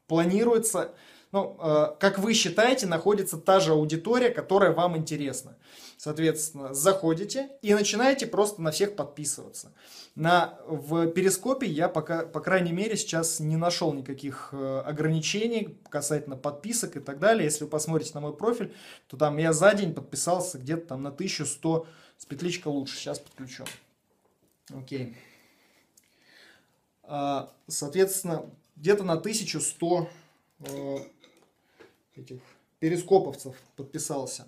планируется 0.08 0.94
ну, 1.32 1.58
э, 1.60 1.96
как 2.00 2.20
вы 2.20 2.34
считаете, 2.34 2.88
находится 2.88 3.38
та 3.38 3.60
же 3.60 3.74
аудитория, 3.74 4.30
которая 4.30 4.72
вам 4.72 4.96
интересна. 4.96 5.58
Соответственно, 5.98 6.74
заходите 6.74 7.50
и 7.62 7.74
начинаете 7.74 8.28
просто 8.28 8.62
на 8.62 8.72
всех 8.72 8.96
подписываться. 8.96 9.74
На, 10.16 10.58
в 10.68 11.08
Перископе 11.08 11.68
я 11.68 11.90
пока, 11.90 12.26
по 12.26 12.40
крайней 12.40 12.72
мере, 12.72 12.96
сейчас 12.96 13.40
не 13.40 13.58
нашел 13.58 13.94
никаких 13.94 14.50
э, 14.52 14.84
ограничений 14.86 15.78
касательно 15.90 16.38
подписок 16.38 16.96
и 16.96 17.00
так 17.02 17.20
далее. 17.20 17.46
Если 17.46 17.66
вы 17.66 17.70
посмотрите 17.70 18.12
на 18.14 18.22
мой 18.22 18.36
профиль, 18.36 18.74
то 19.08 19.18
там 19.18 19.38
я 19.38 19.52
за 19.54 19.74
день 19.74 19.94
подписался 19.94 20.60
где-то 20.60 20.88
там 20.88 21.04
на 21.04 21.10
1100 21.10 21.88
с 22.18 22.26
петличка 22.26 22.70
лучше. 22.70 22.96
Сейчас 22.96 23.20
подключу. 23.20 23.66
Окей. 24.70 25.18
А, 27.04 27.52
соответственно, 27.68 28.50
где-то 28.78 29.04
на 29.04 29.14
1100 29.14 30.10
этих 32.16 32.40
перископовцев 32.80 33.56
подписался. 33.76 34.48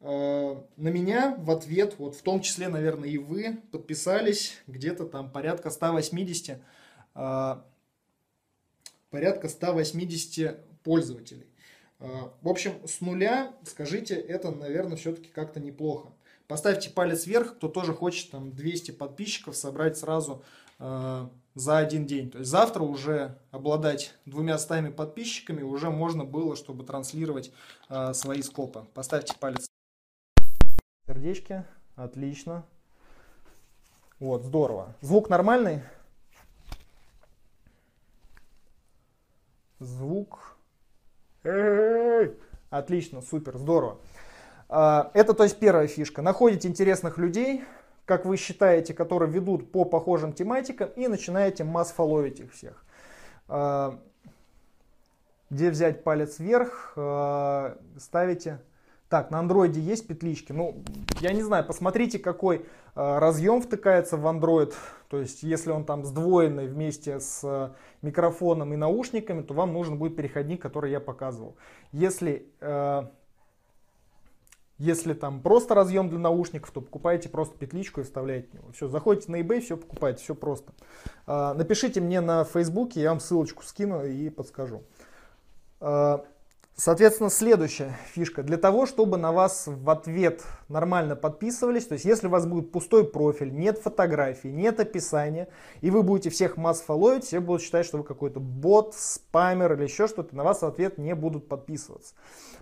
Э, 0.00 0.56
на 0.76 0.88
меня 0.88 1.36
в 1.38 1.50
ответ, 1.50 1.94
вот 1.98 2.16
в 2.16 2.22
том 2.22 2.40
числе, 2.40 2.68
наверное, 2.68 3.08
и 3.08 3.18
вы 3.18 3.58
подписались 3.70 4.58
где-то 4.66 5.06
там 5.06 5.30
порядка 5.30 5.70
180, 5.70 6.58
э, 7.14 7.56
порядка 9.10 9.48
180 9.48 10.56
пользователей. 10.82 11.46
Э, 12.00 12.30
в 12.40 12.48
общем, 12.48 12.72
с 12.86 13.00
нуля, 13.00 13.54
скажите, 13.64 14.16
это, 14.16 14.50
наверное, 14.50 14.96
все-таки 14.96 15.28
как-то 15.28 15.60
неплохо. 15.60 16.08
Поставьте 16.48 16.90
палец 16.90 17.26
вверх, 17.26 17.56
кто 17.56 17.68
тоже 17.68 17.94
хочет 17.94 18.32
там 18.32 18.52
200 18.52 18.90
подписчиков 18.90 19.56
собрать 19.56 19.96
сразу 19.96 20.42
за 21.54 21.78
один 21.78 22.06
день. 22.06 22.30
То 22.30 22.38
есть 22.38 22.50
завтра 22.50 22.82
уже 22.82 23.38
обладать 23.50 24.14
двумя 24.26 24.58
стами 24.58 24.90
подписчиками 24.90 25.62
уже 25.62 25.90
можно 25.90 26.24
было, 26.24 26.56
чтобы 26.56 26.84
транслировать 26.84 27.52
э, 27.88 28.12
свои 28.14 28.42
скопы. 28.42 28.86
Поставьте 28.94 29.34
палец. 29.38 29.66
Сердечки. 31.06 31.64
Отлично. 31.96 32.64
Вот, 34.18 34.44
здорово. 34.44 34.94
Звук 35.00 35.28
нормальный? 35.28 35.82
Звук. 39.80 40.56
Отлично, 42.70 43.20
супер, 43.20 43.58
здорово. 43.58 43.98
А, 44.68 45.10
это, 45.12 45.34
то 45.34 45.42
есть, 45.42 45.58
первая 45.58 45.88
фишка. 45.88 46.22
Находите 46.22 46.68
интересных 46.68 47.18
людей, 47.18 47.64
как 48.04 48.24
вы 48.24 48.36
считаете, 48.36 48.94
которые 48.94 49.30
ведут 49.30 49.70
по 49.70 49.84
похожим 49.84 50.32
тематикам, 50.32 50.90
и 50.96 51.06
начинаете 51.06 51.64
масс-фолловить 51.64 52.40
их 52.40 52.52
всех. 52.52 52.84
А, 53.48 53.98
где 55.50 55.70
взять 55.70 56.02
палец 56.02 56.38
вверх, 56.38 56.94
а, 56.96 57.78
ставите. 57.98 58.60
Так, 59.08 59.30
на 59.30 59.40
андроиде 59.40 59.78
есть 59.80 60.06
петлички. 60.06 60.52
Ну, 60.52 60.82
я 61.20 61.34
не 61.34 61.42
знаю, 61.42 61.66
посмотрите, 61.66 62.18
какой 62.18 62.66
а, 62.94 63.20
разъем 63.20 63.60
втыкается 63.60 64.16
в 64.16 64.26
Android. 64.26 64.74
То 65.08 65.20
есть, 65.20 65.42
если 65.42 65.70
он 65.70 65.84
там 65.84 66.04
сдвоенный 66.04 66.66
вместе 66.66 67.20
с 67.20 67.74
микрофоном 68.00 68.72
и 68.72 68.76
наушниками, 68.76 69.42
то 69.42 69.52
вам 69.52 69.74
нужен 69.74 69.98
будет 69.98 70.16
переходник, 70.16 70.62
который 70.62 70.90
я 70.90 71.00
показывал. 71.00 71.56
Если 71.92 72.48
если 74.82 75.14
там 75.14 75.40
просто 75.40 75.76
разъем 75.76 76.08
для 76.08 76.18
наушников, 76.18 76.72
то 76.72 76.80
покупаете 76.80 77.28
просто 77.28 77.56
петличку 77.56 78.00
и 78.00 78.04
вставляете 78.04 78.48
в 78.48 78.54
него. 78.54 78.72
Все, 78.72 78.88
заходите 78.88 79.30
на 79.30 79.40
eBay, 79.40 79.60
все 79.60 79.76
покупаете, 79.76 80.20
все 80.24 80.34
просто. 80.34 80.72
А, 81.24 81.54
напишите 81.54 82.00
мне 82.00 82.20
на 82.20 82.42
Фейсбуке, 82.42 83.00
я 83.00 83.10
вам 83.10 83.20
ссылочку 83.20 83.62
скину 83.62 84.04
и 84.04 84.28
подскажу. 84.28 84.82
А, 85.78 86.24
соответственно, 86.74 87.30
следующая 87.30 87.96
фишка. 88.08 88.42
Для 88.42 88.56
того, 88.56 88.86
чтобы 88.86 89.18
на 89.18 89.30
вас 89.30 89.68
в 89.68 89.88
ответ 89.88 90.42
нормально 90.68 91.14
подписывались, 91.14 91.86
то 91.86 91.92
есть 91.92 92.04
если 92.04 92.26
у 92.26 92.30
вас 92.30 92.44
будет 92.44 92.72
пустой 92.72 93.04
профиль, 93.04 93.54
нет 93.54 93.78
фотографий, 93.78 94.50
нет 94.50 94.80
описания, 94.80 95.46
и 95.80 95.92
вы 95.92 96.02
будете 96.02 96.30
всех 96.30 96.56
масс 96.56 96.80
фолловить, 96.80 97.22
все 97.22 97.38
будут 97.38 97.62
считать, 97.62 97.86
что 97.86 97.98
вы 97.98 98.04
какой-то 98.04 98.40
бот, 98.40 98.96
спамер 98.96 99.74
или 99.74 99.84
еще 99.84 100.08
что-то, 100.08 100.34
на 100.34 100.42
вас 100.42 100.62
в 100.62 100.66
ответ 100.66 100.98
не 100.98 101.14
будут 101.14 101.46
подписываться. 101.46 102.14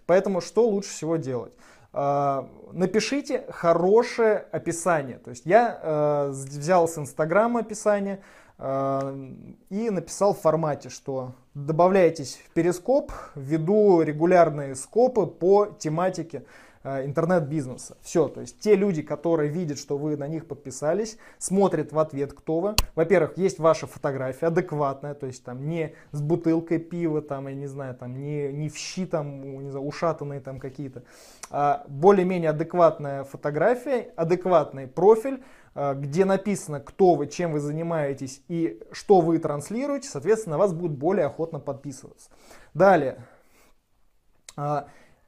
Поэтому 0.04 0.42
что 0.42 0.68
лучше 0.68 0.90
всего 0.90 1.16
делать? 1.16 1.54
А, 1.92 2.48
напишите 2.72 3.44
хорошее 3.50 4.46
описание. 4.52 5.18
То 5.18 5.30
есть 5.30 5.44
я 5.44 5.80
э, 5.82 6.28
взял 6.30 6.86
с 6.86 6.96
Инстаграма 6.98 7.60
описание 7.60 8.22
э, 8.58 9.30
и 9.70 9.90
написал 9.90 10.34
в 10.34 10.40
формате, 10.40 10.88
что 10.88 11.32
добавляйтесь 11.54 12.40
в 12.46 12.50
Перископ, 12.50 13.10
веду 13.34 14.02
регулярные 14.02 14.76
скопы 14.76 15.26
по 15.26 15.66
тематике 15.66 16.44
интернет-бизнеса. 16.82 17.98
Все, 18.00 18.28
то 18.28 18.40
есть 18.40 18.58
те 18.60 18.74
люди, 18.74 19.02
которые 19.02 19.50
видят, 19.50 19.78
что 19.78 19.98
вы 19.98 20.16
на 20.16 20.26
них 20.26 20.46
подписались, 20.46 21.18
смотрят 21.38 21.92
в 21.92 21.98
ответ, 21.98 22.32
кто 22.32 22.60
вы. 22.60 22.74
Во-первых, 22.94 23.36
есть 23.36 23.58
ваша 23.58 23.86
фотография 23.86 24.46
адекватная, 24.46 25.14
то 25.14 25.26
есть 25.26 25.44
там 25.44 25.68
не 25.68 25.94
с 26.12 26.22
бутылкой 26.22 26.78
пива, 26.78 27.20
там, 27.20 27.48
я 27.48 27.54
не 27.54 27.66
знаю, 27.66 27.94
там 27.94 28.18
не, 28.18 28.50
не 28.52 28.70
в 28.70 28.76
щи, 28.76 29.04
там, 29.04 29.62
не 29.62 29.70
знаю, 29.70 29.86
ушатанные 29.86 30.40
там 30.40 30.58
какие-то. 30.58 31.02
А 31.50 31.84
более-менее 31.88 32.50
адекватная 32.50 33.24
фотография, 33.24 34.12
адекватный 34.16 34.86
профиль, 34.86 35.42
э, 35.74 35.94
где 35.94 36.24
написано, 36.24 36.80
кто 36.80 37.14
вы, 37.14 37.26
чем 37.26 37.52
вы 37.52 37.60
занимаетесь 37.60 38.42
и 38.48 38.82
что 38.92 39.20
вы 39.20 39.38
транслируете, 39.38 40.08
соответственно, 40.08 40.56
вас 40.56 40.72
будет 40.72 40.92
более 40.92 41.26
охотно 41.26 41.60
подписываться. 41.60 42.30
Далее. 42.72 43.18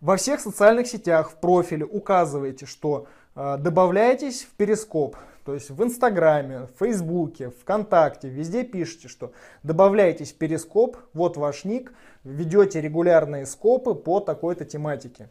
Во 0.03 0.17
всех 0.17 0.41
социальных 0.41 0.89
сетях 0.89 1.31
в 1.31 1.37
профиле 1.37 1.85
указываете, 1.85 2.67
что 2.67 3.07
э, 3.37 3.57
добавляетесь 3.57 4.43
в 4.43 4.49
Перископ. 4.57 5.17
то 5.45 5.55
есть 5.55 5.71
в 5.71 5.81
Инстаграме, 5.81 6.63
в 6.63 6.79
Фейсбуке, 6.81 7.51
ВКонтакте, 7.51 8.29
везде 8.29 8.65
пишите, 8.65 9.07
что 9.07 9.33
добавляйтесь 9.63 10.33
в 10.33 10.39
Перископ, 10.39 10.97
вот 11.15 11.37
ваш 11.37 11.65
ник, 11.65 11.93
ведете 12.25 12.81
регулярные 12.81 13.47
скопы 13.47 13.95
по 13.95 14.19
такой-то 14.19 14.65
тематике. 14.65 15.29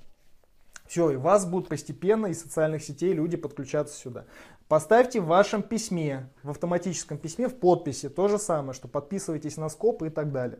Все, 0.87 1.11
и 1.11 1.17
вас 1.17 1.45
будут 1.45 1.67
постепенно 1.67 2.27
из 2.27 2.41
социальных 2.41 2.81
сетей 2.81 3.11
люди 3.11 3.35
подключаться 3.35 3.99
сюда. 3.99 4.23
Поставьте 4.69 5.19
в 5.19 5.25
вашем 5.25 5.63
письме, 5.63 6.29
в 6.43 6.49
автоматическом 6.49 7.17
письме, 7.17 7.49
в 7.49 7.55
подписи 7.55 8.07
то 8.07 8.29
же 8.29 8.39
самое, 8.39 8.73
что 8.73 8.87
подписывайтесь 8.87 9.57
на 9.57 9.67
скоп 9.67 10.03
и 10.03 10.09
так 10.09 10.31
далее. 10.31 10.59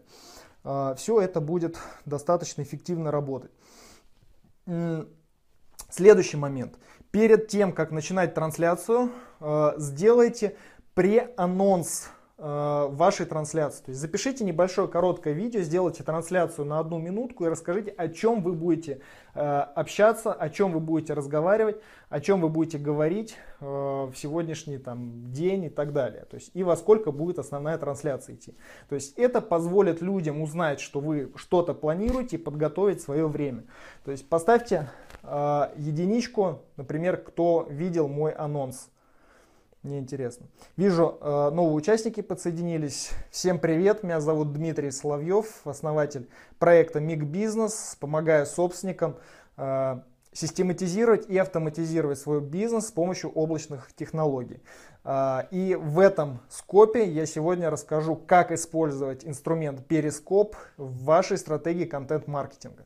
А, 0.66 0.96
Все 0.96 1.22
это 1.22 1.40
будет 1.40 1.78
достаточно 2.06 2.62
эффективно 2.62 3.10
работать. 3.10 3.52
Следующий 5.90 6.38
момент. 6.38 6.78
Перед 7.12 7.48
тем, 7.50 7.74
как 7.74 7.92
начинать 7.92 8.34
трансляцию, 8.34 9.12
а, 9.40 9.74
сделайте 9.78 10.56
преанонс 10.94 12.10
Э, 12.10 12.21
вашей 12.42 13.28
трансляции. 13.28 13.84
То 13.84 13.90
есть 13.92 14.02
запишите 14.02 14.44
небольшое 14.44 14.88
короткое 14.88 15.34
видео, 15.34 15.62
сделайте 15.62 16.04
трансляцию 16.04 16.66
на 16.66 16.80
одну 16.80 16.98
минутку 16.98 17.46
и 17.46 17.50
расскажите, 17.50 17.92
о 17.92 18.08
чем 18.08 18.42
вы 18.42 18.54
будете 18.54 19.02
э, 19.36 19.40
общаться, 19.42 20.34
о 20.34 20.50
чем 20.50 20.72
вы 20.72 20.80
будете 20.80 21.14
разговаривать, 21.14 21.80
о 22.10 22.20
чем 22.20 22.42
вы 22.42 22.50
будете 22.50 22.80
говорить 22.80 23.36
э, 23.60 23.66
в 23.66 24.14
сегодняшний 24.16 24.80
там, 24.80 25.32
день 25.32 25.66
и 25.66 25.70
так 25.70 25.94
далее. 25.94 26.26
То 26.26 26.36
есть 26.36 26.50
и 26.56 26.64
во 26.64 26.76
сколько 26.78 27.12
будет 27.12 27.38
основная 27.38 27.78
трансляция 27.78 28.34
идти. 28.34 28.56
То 28.90 28.96
есть 28.96 29.20
это 29.20 29.40
позволит 29.40 30.02
людям 30.02 30.42
узнать, 30.42 30.80
что 30.80 31.00
вы 31.00 31.32
что-то 31.36 31.76
планируете 31.76 32.38
и 32.38 32.40
подготовить 32.40 33.02
свое 33.02 33.28
время. 33.28 33.66
То 34.04 34.10
есть 34.10 34.28
поставьте 34.28 34.90
единичку, 35.24 36.64
например, 36.76 37.18
кто 37.18 37.68
видел 37.70 38.08
мой 38.08 38.32
анонс. 38.32 38.90
Мне 39.84 39.98
интересно. 39.98 40.46
Вижу, 40.78 41.18
э, 41.20 41.50
новые 41.52 41.74
участники 41.74 42.22
подсоединились. 42.22 43.10
Всем 43.32 43.58
привет, 43.58 44.04
меня 44.04 44.20
зовут 44.20 44.54
Дмитрий 44.54 44.92
Соловьев, 44.92 45.62
основатель 45.66 46.30
проекта 46.60 47.00
Миг 47.00 47.24
Бизнес. 47.24 47.98
Помогаю 48.00 48.46
собственникам 48.46 49.18
э, 49.58 50.00
систематизировать 50.34 51.28
и 51.28 51.36
автоматизировать 51.36 52.20
свой 52.20 52.42
бизнес 52.42 52.90
с 52.90 52.92
помощью 52.92 53.32
облачных 53.32 53.92
технологий. 53.96 54.62
Э, 55.04 55.46
и 55.50 55.74
в 55.74 55.98
этом 55.98 56.42
скопе 56.48 57.10
я 57.10 57.26
сегодня 57.26 57.72
расскажу, 57.72 58.16
как 58.16 58.52
использовать 58.52 59.26
инструмент 59.26 59.88
Перископ 59.88 60.56
в 60.78 61.06
вашей 61.06 61.40
стратегии 61.40 61.86
контент-маркетинга. 61.86 62.86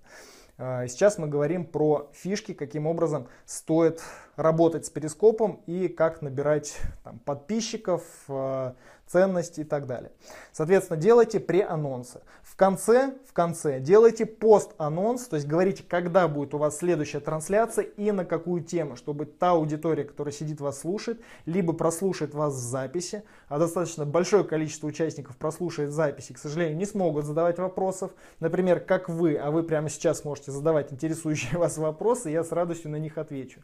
А, 0.57 0.87
сейчас 0.87 1.17
мы 1.17 1.27
говорим 1.27 1.65
про 1.65 2.09
фишки, 2.13 2.53
каким 2.53 2.87
образом 2.87 3.27
стоит 3.45 4.01
работать 4.37 4.85
с 4.85 4.89
перископом 4.89 5.61
и 5.65 5.89
как 5.89 6.21
набирать 6.21 6.77
там, 7.03 7.19
подписчиков, 7.19 8.03
а, 8.29 8.75
ценности 9.05 9.61
и 9.61 9.63
так 9.63 9.85
далее. 9.85 10.11
Соответственно, 10.51 10.99
делайте 10.99 11.39
преанонсы. 11.39 12.21
В 12.55 12.57
конце, 12.57 13.13
в 13.27 13.33
конце 13.33 13.81
делайте 13.81 14.25
пост-анонс, 14.25 15.27
то 15.27 15.35
есть 15.35 15.45
говорите, 15.45 15.83
когда 15.85 16.25
будет 16.29 16.53
у 16.53 16.57
вас 16.57 16.77
следующая 16.77 17.19
трансляция 17.19 17.83
и 17.83 18.13
на 18.13 18.23
какую 18.23 18.63
тему, 18.63 18.95
чтобы 18.95 19.25
та 19.25 19.51
аудитория, 19.51 20.05
которая 20.05 20.33
сидит 20.33 20.61
вас 20.61 20.79
слушает, 20.79 21.19
либо 21.45 21.73
прослушает 21.73 22.33
вас 22.33 22.53
в 22.53 22.57
записи, 22.57 23.25
а 23.49 23.59
достаточно 23.59 24.05
большое 24.05 24.45
количество 24.45 24.87
участников 24.87 25.35
прослушает 25.35 25.91
записи, 25.91 26.31
к 26.31 26.37
сожалению, 26.37 26.77
не 26.77 26.85
смогут 26.85 27.25
задавать 27.25 27.59
вопросов, 27.59 28.11
например, 28.39 28.79
как 28.79 29.09
вы, 29.09 29.35
а 29.35 29.51
вы 29.51 29.63
прямо 29.63 29.89
сейчас 29.89 30.23
можете 30.23 30.53
задавать 30.53 30.93
интересующие 30.93 31.57
вас 31.59 31.77
вопросы, 31.77 32.29
я 32.29 32.41
с 32.41 32.53
радостью 32.53 32.89
на 32.89 32.99
них 32.99 33.17
отвечу. 33.17 33.59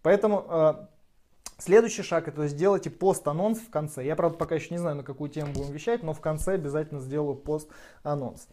Поэтому 0.00 0.46
а, 0.48 0.88
Следующий 1.60 2.02
шаг 2.02 2.26
это 2.26 2.48
сделайте 2.48 2.88
пост-анонс 2.88 3.58
в 3.58 3.68
конце. 3.68 4.02
Я, 4.02 4.16
правда, 4.16 4.38
пока 4.38 4.54
еще 4.54 4.68
не 4.70 4.78
знаю, 4.78 4.96
на 4.96 5.02
какую 5.02 5.28
тему 5.28 5.52
будем 5.52 5.72
вещать, 5.72 6.02
но 6.02 6.14
в 6.14 6.20
конце 6.20 6.54
обязательно 6.54 7.00
сделаю 7.00 7.34
пост-анонс. 7.36 8.48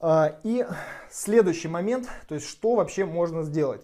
А, 0.00 0.38
и 0.42 0.66
следующий 1.10 1.68
момент, 1.68 2.08
то 2.28 2.34
есть 2.34 2.48
что 2.48 2.74
вообще 2.74 3.04
можно 3.04 3.42
сделать. 3.42 3.82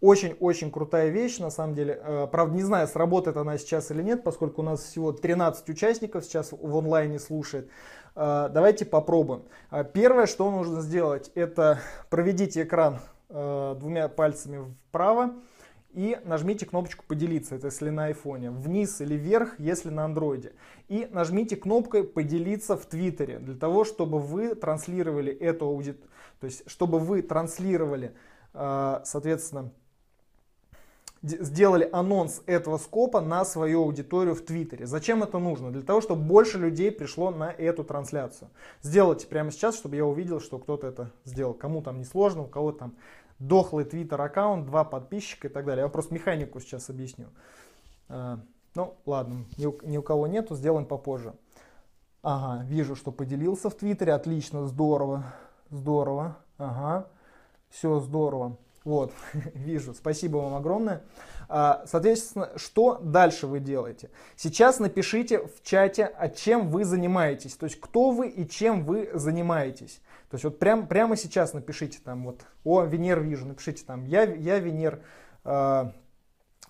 Очень-очень 0.00 0.70
крутая 0.70 1.10
вещь, 1.10 1.38
на 1.38 1.50
самом 1.50 1.74
деле. 1.74 2.00
А, 2.02 2.26
правда, 2.28 2.56
не 2.56 2.62
знаю, 2.62 2.88
сработает 2.88 3.36
она 3.36 3.58
сейчас 3.58 3.90
или 3.90 4.02
нет, 4.02 4.24
поскольку 4.24 4.62
у 4.62 4.64
нас 4.64 4.82
всего 4.82 5.12
13 5.12 5.68
участников 5.68 6.24
сейчас 6.24 6.50
в 6.50 6.76
онлайне 6.76 7.18
слушает. 7.18 7.68
А, 8.14 8.48
давайте 8.48 8.86
попробуем. 8.86 9.42
Первое, 9.92 10.26
что 10.26 10.50
нужно 10.50 10.80
сделать, 10.80 11.30
это 11.34 11.78
проведите 12.08 12.62
экран 12.62 13.00
двумя 13.28 14.08
пальцами 14.08 14.74
вправо 14.88 15.32
и 15.92 16.18
нажмите 16.24 16.66
кнопочку 16.66 17.04
«Поделиться», 17.06 17.56
это 17.56 17.66
если 17.66 17.90
на 17.90 18.06
айфоне, 18.06 18.50
вниз 18.50 19.00
или 19.00 19.14
вверх, 19.14 19.58
если 19.58 19.90
на 19.90 20.04
андроиде. 20.04 20.52
И 20.88 21.06
нажмите 21.10 21.56
кнопкой 21.56 22.04
«Поделиться» 22.04 22.76
в 22.76 22.86
Твиттере, 22.86 23.38
для 23.38 23.54
того, 23.54 23.84
чтобы 23.84 24.18
вы 24.18 24.54
транслировали 24.54 25.32
эту 25.32 25.66
аудиторию, 25.66 26.10
то 26.40 26.46
есть 26.46 26.62
чтобы 26.66 26.98
вы 26.98 27.22
транслировали, 27.22 28.14
э, 28.54 29.00
соответственно, 29.04 29.70
сделали 31.22 31.88
анонс 31.92 32.42
этого 32.46 32.78
скопа 32.78 33.20
на 33.20 33.44
свою 33.44 33.82
аудиторию 33.82 34.34
в 34.34 34.42
Твиттере. 34.42 34.86
Зачем 34.86 35.22
это 35.22 35.38
нужно? 35.38 35.70
Для 35.70 35.82
того, 35.82 36.00
чтобы 36.00 36.22
больше 36.22 36.58
людей 36.58 36.90
пришло 36.90 37.30
на 37.30 37.50
эту 37.50 37.84
трансляцию. 37.84 38.50
Сделайте 38.82 39.26
прямо 39.28 39.52
сейчас, 39.52 39.76
чтобы 39.76 39.96
я 39.96 40.04
увидел, 40.04 40.40
что 40.40 40.58
кто-то 40.58 40.88
это 40.88 41.12
сделал. 41.24 41.54
Кому 41.54 41.80
там 41.80 41.98
не 41.98 42.04
сложно, 42.04 42.42
у 42.42 42.46
кого 42.46 42.72
там 42.72 42.96
дохлый 43.46 43.84
твиттер 43.84 44.20
аккаунт, 44.20 44.66
два 44.66 44.84
подписчика 44.84 45.48
и 45.48 45.50
так 45.50 45.64
далее. 45.64 45.84
Я 45.84 45.88
просто 45.88 46.14
механику 46.14 46.60
сейчас 46.60 46.88
объясню. 46.90 47.26
А, 48.08 48.40
ну, 48.74 48.96
ладно, 49.04 49.44
ни 49.56 49.96
у, 49.96 50.02
кого 50.02 50.26
нету, 50.26 50.54
сделаем 50.54 50.86
попозже. 50.86 51.34
Ага, 52.22 52.64
вижу, 52.64 52.94
что 52.94 53.10
поделился 53.10 53.68
в 53.68 53.74
Твиттере, 53.74 54.12
отлично, 54.12 54.66
здорово, 54.66 55.24
здорово, 55.70 56.36
ага, 56.56 57.08
все 57.68 57.98
здорово. 57.98 58.58
Вот, 58.84 59.12
вижу, 59.54 59.92
спасибо 59.92 60.36
вам 60.36 60.54
огромное. 60.54 61.02
А, 61.48 61.82
соответственно, 61.86 62.50
что 62.56 62.98
дальше 63.02 63.46
вы 63.48 63.58
делаете? 63.58 64.10
Сейчас 64.36 64.78
напишите 64.78 65.40
в 65.40 65.62
чате, 65.62 66.04
а 66.04 66.28
чем 66.28 66.70
вы 66.70 66.84
занимаетесь, 66.84 67.56
то 67.56 67.64
есть 67.64 67.80
кто 67.80 68.12
вы 68.12 68.28
и 68.28 68.48
чем 68.48 68.84
вы 68.84 69.10
занимаетесь. 69.14 70.00
То 70.32 70.36
есть 70.36 70.44
вот 70.44 70.58
прям, 70.58 70.86
прямо 70.86 71.14
сейчас 71.14 71.52
напишите 71.52 71.98
там 72.02 72.24
вот, 72.24 72.46
о, 72.64 72.84
Венер 72.84 73.20
вижу, 73.20 73.44
напишите 73.44 73.84
там, 73.84 74.06
я, 74.06 74.22
я 74.22 74.60
Венер 74.60 75.02
э, 75.44 75.90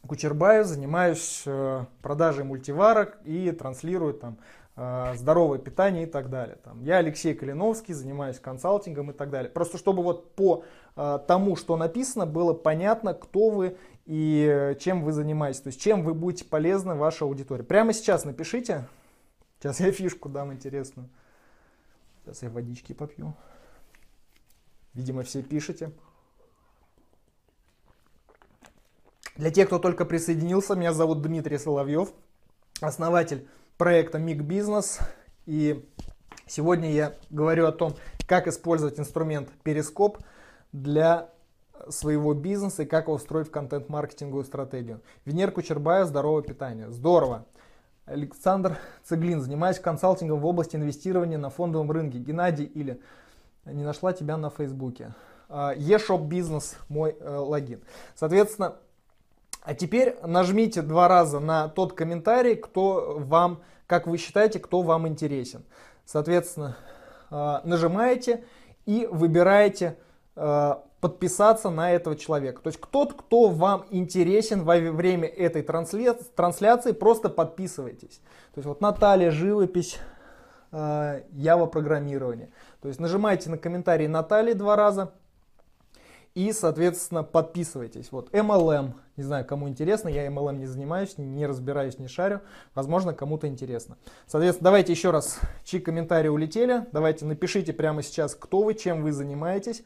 Кучербаев, 0.05 0.67
занимаюсь 0.67 1.45
э, 1.47 1.85
продажей 2.03 2.43
мультиварок 2.43 3.21
и 3.25 3.53
транслирую 3.53 4.15
там 4.15 4.39
э, 4.75 5.13
здоровое 5.15 5.61
питание 5.61 6.09
и 6.09 6.11
так 6.11 6.29
далее. 6.29 6.57
Там, 6.57 6.83
я 6.83 6.97
Алексей 6.97 7.35
Калиновский, 7.35 7.95
занимаюсь 7.95 8.41
консалтингом 8.41 9.13
и 9.13 9.15
так 9.15 9.31
далее. 9.31 9.49
Просто 9.49 9.79
чтобы 9.79 10.03
вот 10.03 10.35
по 10.35 10.65
э, 10.97 11.21
тому, 11.29 11.55
что 11.55 11.77
написано, 11.77 12.27
было 12.27 12.55
понятно, 12.55 13.15
кто 13.15 13.49
вы 13.49 13.77
и 14.07 14.77
чем 14.81 15.05
вы 15.05 15.13
занимаетесь, 15.13 15.61
то 15.61 15.69
есть 15.69 15.81
чем 15.81 16.03
вы 16.03 16.15
будете 16.15 16.47
полезны 16.47 16.97
вашей 16.97 17.29
аудитории. 17.29 17.63
Прямо 17.63 17.93
сейчас 17.93 18.25
напишите, 18.25 18.89
сейчас 19.61 19.79
я 19.79 19.93
фишку 19.93 20.29
дам 20.29 20.53
интересную. 20.53 21.09
Сейчас 22.23 22.43
я 22.43 22.51
водички 22.51 22.93
попью. 22.93 23.35
Видимо, 24.95 25.23
все 25.23 25.43
пишете. 25.43 25.93
Для 29.37 29.51
тех, 29.51 29.67
кто 29.67 29.79
только 29.79 30.05
присоединился, 30.05 30.75
меня 30.75 30.93
зовут 30.93 31.23
Дмитрий 31.23 31.59
Соловьев, 31.59 32.13
основатель 32.81 33.49
проекта 33.77 34.19
Миг 34.19 34.43
Бизнес. 34.43 35.01
И 35.47 35.89
сегодня 36.47 36.93
я 36.93 37.17
говорю 37.31 37.67
о 37.67 37.73
том, 37.73 37.97
как 38.29 38.47
использовать 38.47 39.01
инструмент 39.01 39.51
Перископ 39.65 40.19
для 40.71 41.31
своего 41.89 42.35
бизнеса 42.35 42.85
и 42.85 42.87
как 42.87 43.07
его 43.07 43.17
встроить 43.17 43.49
в 43.49 43.51
контент-маркетинговую 43.51 44.45
стратегию. 44.45 45.01
Венер 45.25 45.51
Кучербаев, 45.51 46.07
здоровое 46.07 46.43
питание. 46.43 46.91
Здорово. 46.91 47.47
Александр 48.05 48.79
Цеглин, 49.05 49.41
занимаюсь 49.41 49.79
консалтингом 49.79 50.41
в 50.41 50.47
области 50.47 50.77
инвестирования 50.77 51.39
на 51.39 51.51
фондовом 51.51 51.91
рынке. 51.91 52.19
Геннадий 52.19 52.65
или 52.65 53.01
не 53.65 53.85
нашла 53.85 54.13
тебя 54.13 54.37
на 54.37 54.51
Фейсбуке. 54.51 55.15
eShop 55.49 56.27
бизнес 56.27 56.77
мой 56.89 57.17
э, 57.19 57.37
логин. 57.37 57.81
Соответственно, 58.15 58.77
а 59.63 59.75
теперь 59.75 60.17
нажмите 60.25 60.83
два 60.83 61.07
раза 61.07 61.39
на 61.39 61.69
тот 61.69 61.93
комментарий, 61.93 62.57
кто 62.57 63.19
вам, 63.19 63.63
как 63.87 64.09
вы 64.09 64.19
считаете, 64.19 64.59
кто 64.59 64.83
вам 64.83 65.07
интересен. 65.07 65.63
Соответственно, 66.05 66.77
э, 67.31 67.61
нажимаете 67.63 68.45
и 68.85 69.07
выбираете 69.11 69.97
подписаться 70.35 71.71
на 71.71 71.91
этого 71.93 72.17
человека. 72.17 72.63
То 72.63 72.69
есть 72.69 72.81
кто-то, 72.81 73.15
кто 73.15 73.49
вам 73.49 73.85
интересен 73.91 74.63
во 74.65 74.77
время 74.77 75.29
этой 75.29 75.63
трансляции, 75.63 76.93
просто 76.93 77.29
подписывайтесь. 77.29 78.21
То 78.55 78.59
есть 78.59 78.67
вот 78.67 78.81
Наталья, 78.81 79.31
живопись, 79.31 79.99
Java 80.71 81.67
программирование. 81.67 82.51
То 82.81 82.89
есть 82.89 83.01
нажимаете 83.01 83.51
на 83.51 83.59
комментарий 83.59 84.07
Натальи 84.07 84.55
два 84.55 84.77
раза 84.77 85.13
И, 86.35 86.53
соответственно, 86.53 87.25
подписывайтесь. 87.25 88.11
Вот 88.11 88.31
MLM, 88.33 88.93
не 89.17 89.23
знаю, 89.23 89.45
кому 89.45 89.69
интересно, 89.69 90.09
я 90.09 90.27
MLM 90.29 90.57
не 90.57 90.67
занимаюсь, 90.67 91.19
не 91.19 91.47
разбираюсь, 91.47 91.99
не 91.99 92.09
шарю. 92.09 92.41
Возможно, 92.75 93.13
кому-то 93.13 93.47
интересно. 93.49 93.99
Соответственно, 94.27 94.65
давайте 94.65 94.93
еще 94.93 95.11
раз, 95.11 95.39
чьи 95.65 95.79
комментарии 95.79 96.29
улетели. 96.29 96.87
Давайте 96.91 97.27
напишите 97.27 97.75
прямо 97.75 98.03
сейчас, 98.03 98.35
кто 98.35 98.63
вы, 98.63 98.73
чем 98.75 99.03
вы 99.03 99.13
занимаетесь. 99.13 99.83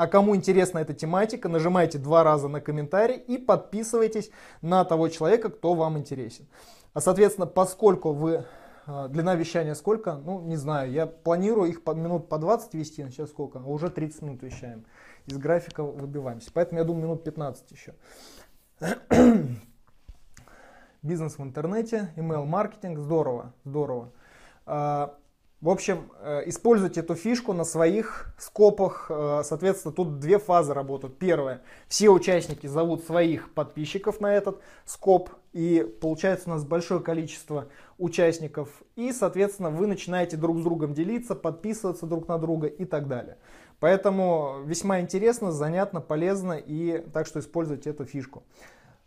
А 0.00 0.06
кому 0.06 0.34
интересна 0.34 0.78
эта 0.78 0.94
тематика, 0.94 1.50
нажимайте 1.50 1.98
два 1.98 2.24
раза 2.24 2.48
на 2.48 2.62
комментарий 2.62 3.16
и 3.16 3.36
подписывайтесь 3.36 4.30
на 4.62 4.82
того 4.86 5.08
человека, 5.08 5.50
кто 5.50 5.74
вам 5.74 5.98
интересен. 5.98 6.46
А 6.94 7.02
соответственно, 7.02 7.46
поскольку 7.46 8.14
вы 8.14 8.46
а, 8.86 9.08
длина 9.08 9.34
вещания 9.34 9.74
сколько? 9.74 10.14
Ну, 10.14 10.40
не 10.40 10.56
знаю. 10.56 10.90
Я 10.90 11.06
планирую 11.06 11.68
их 11.68 11.84
по, 11.84 11.90
минут 11.90 12.30
по 12.30 12.38
20 12.38 12.72
вести, 12.72 13.04
сейчас 13.10 13.28
сколько? 13.28 13.58
А 13.58 13.62
уже 13.62 13.90
30 13.90 14.22
минут 14.22 14.42
вещаем. 14.42 14.86
Из 15.26 15.36
графика 15.36 15.84
выбиваемся. 15.84 16.50
Поэтому 16.54 16.78
я 16.78 16.86
думаю, 16.86 17.04
минут 17.04 17.22
15 17.22 17.70
еще. 17.70 17.94
Бизнес 21.02 21.36
в 21.36 21.42
интернете, 21.42 22.10
email 22.16 22.46
маркетинг, 22.46 22.98
здорово, 23.00 23.52
здорово. 23.66 24.12
А, 24.64 25.14
в 25.60 25.68
общем, 25.68 26.10
э, 26.20 26.44
используйте 26.46 27.00
эту 27.00 27.14
фишку 27.14 27.52
на 27.52 27.64
своих 27.64 28.32
скопах. 28.38 29.10
Э, 29.10 29.42
соответственно, 29.44 29.92
тут 29.92 30.18
две 30.18 30.38
фазы 30.38 30.72
работают. 30.72 31.18
Первое. 31.18 31.60
Все 31.86 32.08
участники 32.08 32.66
зовут 32.66 33.04
своих 33.04 33.52
подписчиков 33.52 34.20
на 34.20 34.34
этот 34.34 34.62
скоп. 34.86 35.28
И 35.52 35.86
получается 36.00 36.48
у 36.48 36.54
нас 36.54 36.64
большое 36.64 37.00
количество 37.00 37.68
участников. 37.98 38.70
И, 38.96 39.12
соответственно, 39.12 39.68
вы 39.68 39.86
начинаете 39.86 40.38
друг 40.38 40.60
с 40.60 40.62
другом 40.62 40.94
делиться, 40.94 41.34
подписываться 41.34 42.06
друг 42.06 42.26
на 42.26 42.38
друга 42.38 42.66
и 42.66 42.86
так 42.86 43.06
далее. 43.06 43.36
Поэтому 43.80 44.62
весьма 44.64 45.00
интересно, 45.00 45.52
занятно, 45.52 46.00
полезно. 46.00 46.54
И 46.54 47.04
так 47.12 47.26
что 47.26 47.38
используйте 47.38 47.90
эту 47.90 48.06
фишку. 48.06 48.44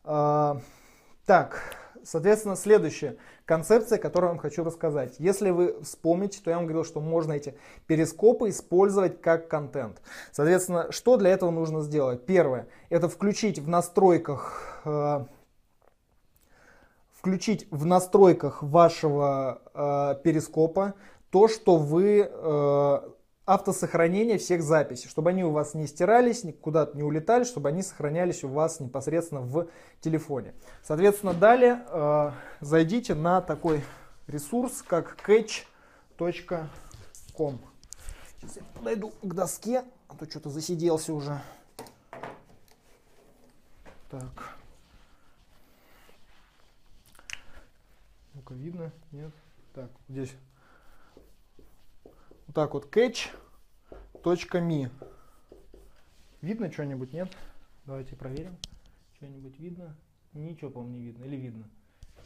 А, 0.04 0.60
так, 1.26 1.62
соответственно, 2.04 2.56
следующая 2.56 3.18
концепция, 3.46 3.98
которую 3.98 4.30
я 4.30 4.34
вам 4.34 4.40
хочу 4.40 4.64
рассказать. 4.64 5.16
Если 5.20 5.50
вы 5.52 5.82
вспомните, 5.84 6.40
то 6.44 6.50
я 6.50 6.58
вам 6.58 6.66
говорил, 6.66 6.86
что 6.86 7.00
можно 7.00 7.34
эти 7.34 7.56
перископы 7.88 8.50
использовать 8.50 9.22
как 9.22 9.48
контент. 9.48 10.02
Соответственно, 10.32 10.92
что 10.92 11.18
для 11.18 11.32
этого 11.32 11.52
нужно 11.52 11.82
сделать? 11.82 12.26
Первое, 12.26 12.68
это 12.90 13.10
включить 13.10 13.60
в 13.60 13.68
настройках 13.68 14.82
э, 14.86 15.26
включить 17.24 17.68
в 17.72 17.86
настройках 17.86 18.62
вашего 18.62 19.62
э, 19.74 20.16
перископа 20.24 20.94
то, 21.30 21.48
что 21.48 21.78
вы 21.78 22.30
э, 22.30 23.00
автосохранение 23.46 24.38
всех 24.38 24.64
записей, 24.64 25.10
чтобы 25.10 25.32
они 25.32 25.44
у 25.44 25.52
вас 25.52 25.74
не 25.74 25.88
стирались, 25.88 26.46
куда-то 26.62 26.96
не 26.96 27.04
улетали, 27.04 27.44
чтобы 27.44 27.70
они 27.70 27.82
сохранялись 27.82 28.44
у 28.44 28.48
вас 28.48 28.80
непосредственно 28.80 29.42
в 29.42 29.68
телефоне. 30.00 30.54
Соответственно, 30.82 31.34
далее 31.34 31.84
э, 31.90 32.32
зайдите 32.62 33.16
на 33.16 33.42
такой 33.42 33.84
ресурс, 34.28 34.82
как 34.82 35.18
catch.com. 35.28 36.70
Сейчас 38.40 38.58
я 38.58 38.64
подойду 38.76 39.14
к 39.22 39.34
доске, 39.34 39.84
а 40.08 40.16
то 40.16 40.30
что-то 40.30 40.50
засиделся 40.50 41.14
уже. 41.14 41.42
Так. 44.10 44.56
Ну-ка, 48.34 48.54
видно? 48.54 48.92
Нет? 49.12 49.32
Так, 49.74 49.90
здесь 50.08 50.34
вот 52.54 52.62
так 52.62 52.74
вот 52.74 52.96
catch.me. 52.96 54.90
Видно 56.42 56.72
что-нибудь, 56.72 57.14
нет? 57.14 57.30
Давайте 57.86 58.16
проверим. 58.16 58.56
Что-нибудь 59.16 59.60
видно? 59.60 59.96
Ничего, 60.34 60.70
по-моему, 60.70 60.96
не 60.96 61.02
видно. 61.04 61.24
Или 61.26 61.36
видно? 61.38 61.68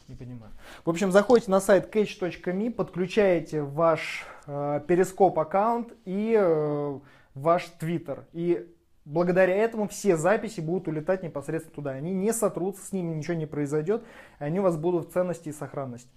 Не 0.06 0.14
понимаю. 0.14 0.52
В 0.84 0.90
общем, 0.90 1.12
заходите 1.12 1.50
на 1.50 1.60
сайт 1.60 1.94
catch.me, 1.94 2.70
подключаете 2.70 3.62
ваш 3.62 4.26
э, 4.46 4.80
перископ 4.86 5.38
аккаунт 5.38 5.94
и 6.04 6.34
э, 6.38 7.00
ваш 7.34 7.64
твиттер. 7.78 8.26
И 8.32 8.70
благодаря 9.04 9.54
этому 9.54 9.88
все 9.88 10.16
записи 10.16 10.60
будут 10.60 10.88
улетать 10.88 11.22
непосредственно 11.22 11.74
туда. 11.74 11.90
Они 11.92 12.12
не 12.12 12.32
сотрутся, 12.32 12.84
с 12.86 12.92
ними 12.92 13.14
ничего 13.14 13.34
не 13.34 13.46
произойдет, 13.46 14.02
они 14.38 14.60
у 14.60 14.62
вас 14.62 14.76
будут 14.76 15.08
в 15.08 15.12
ценности 15.12 15.48
и 15.50 15.52
сохранности. 15.52 16.10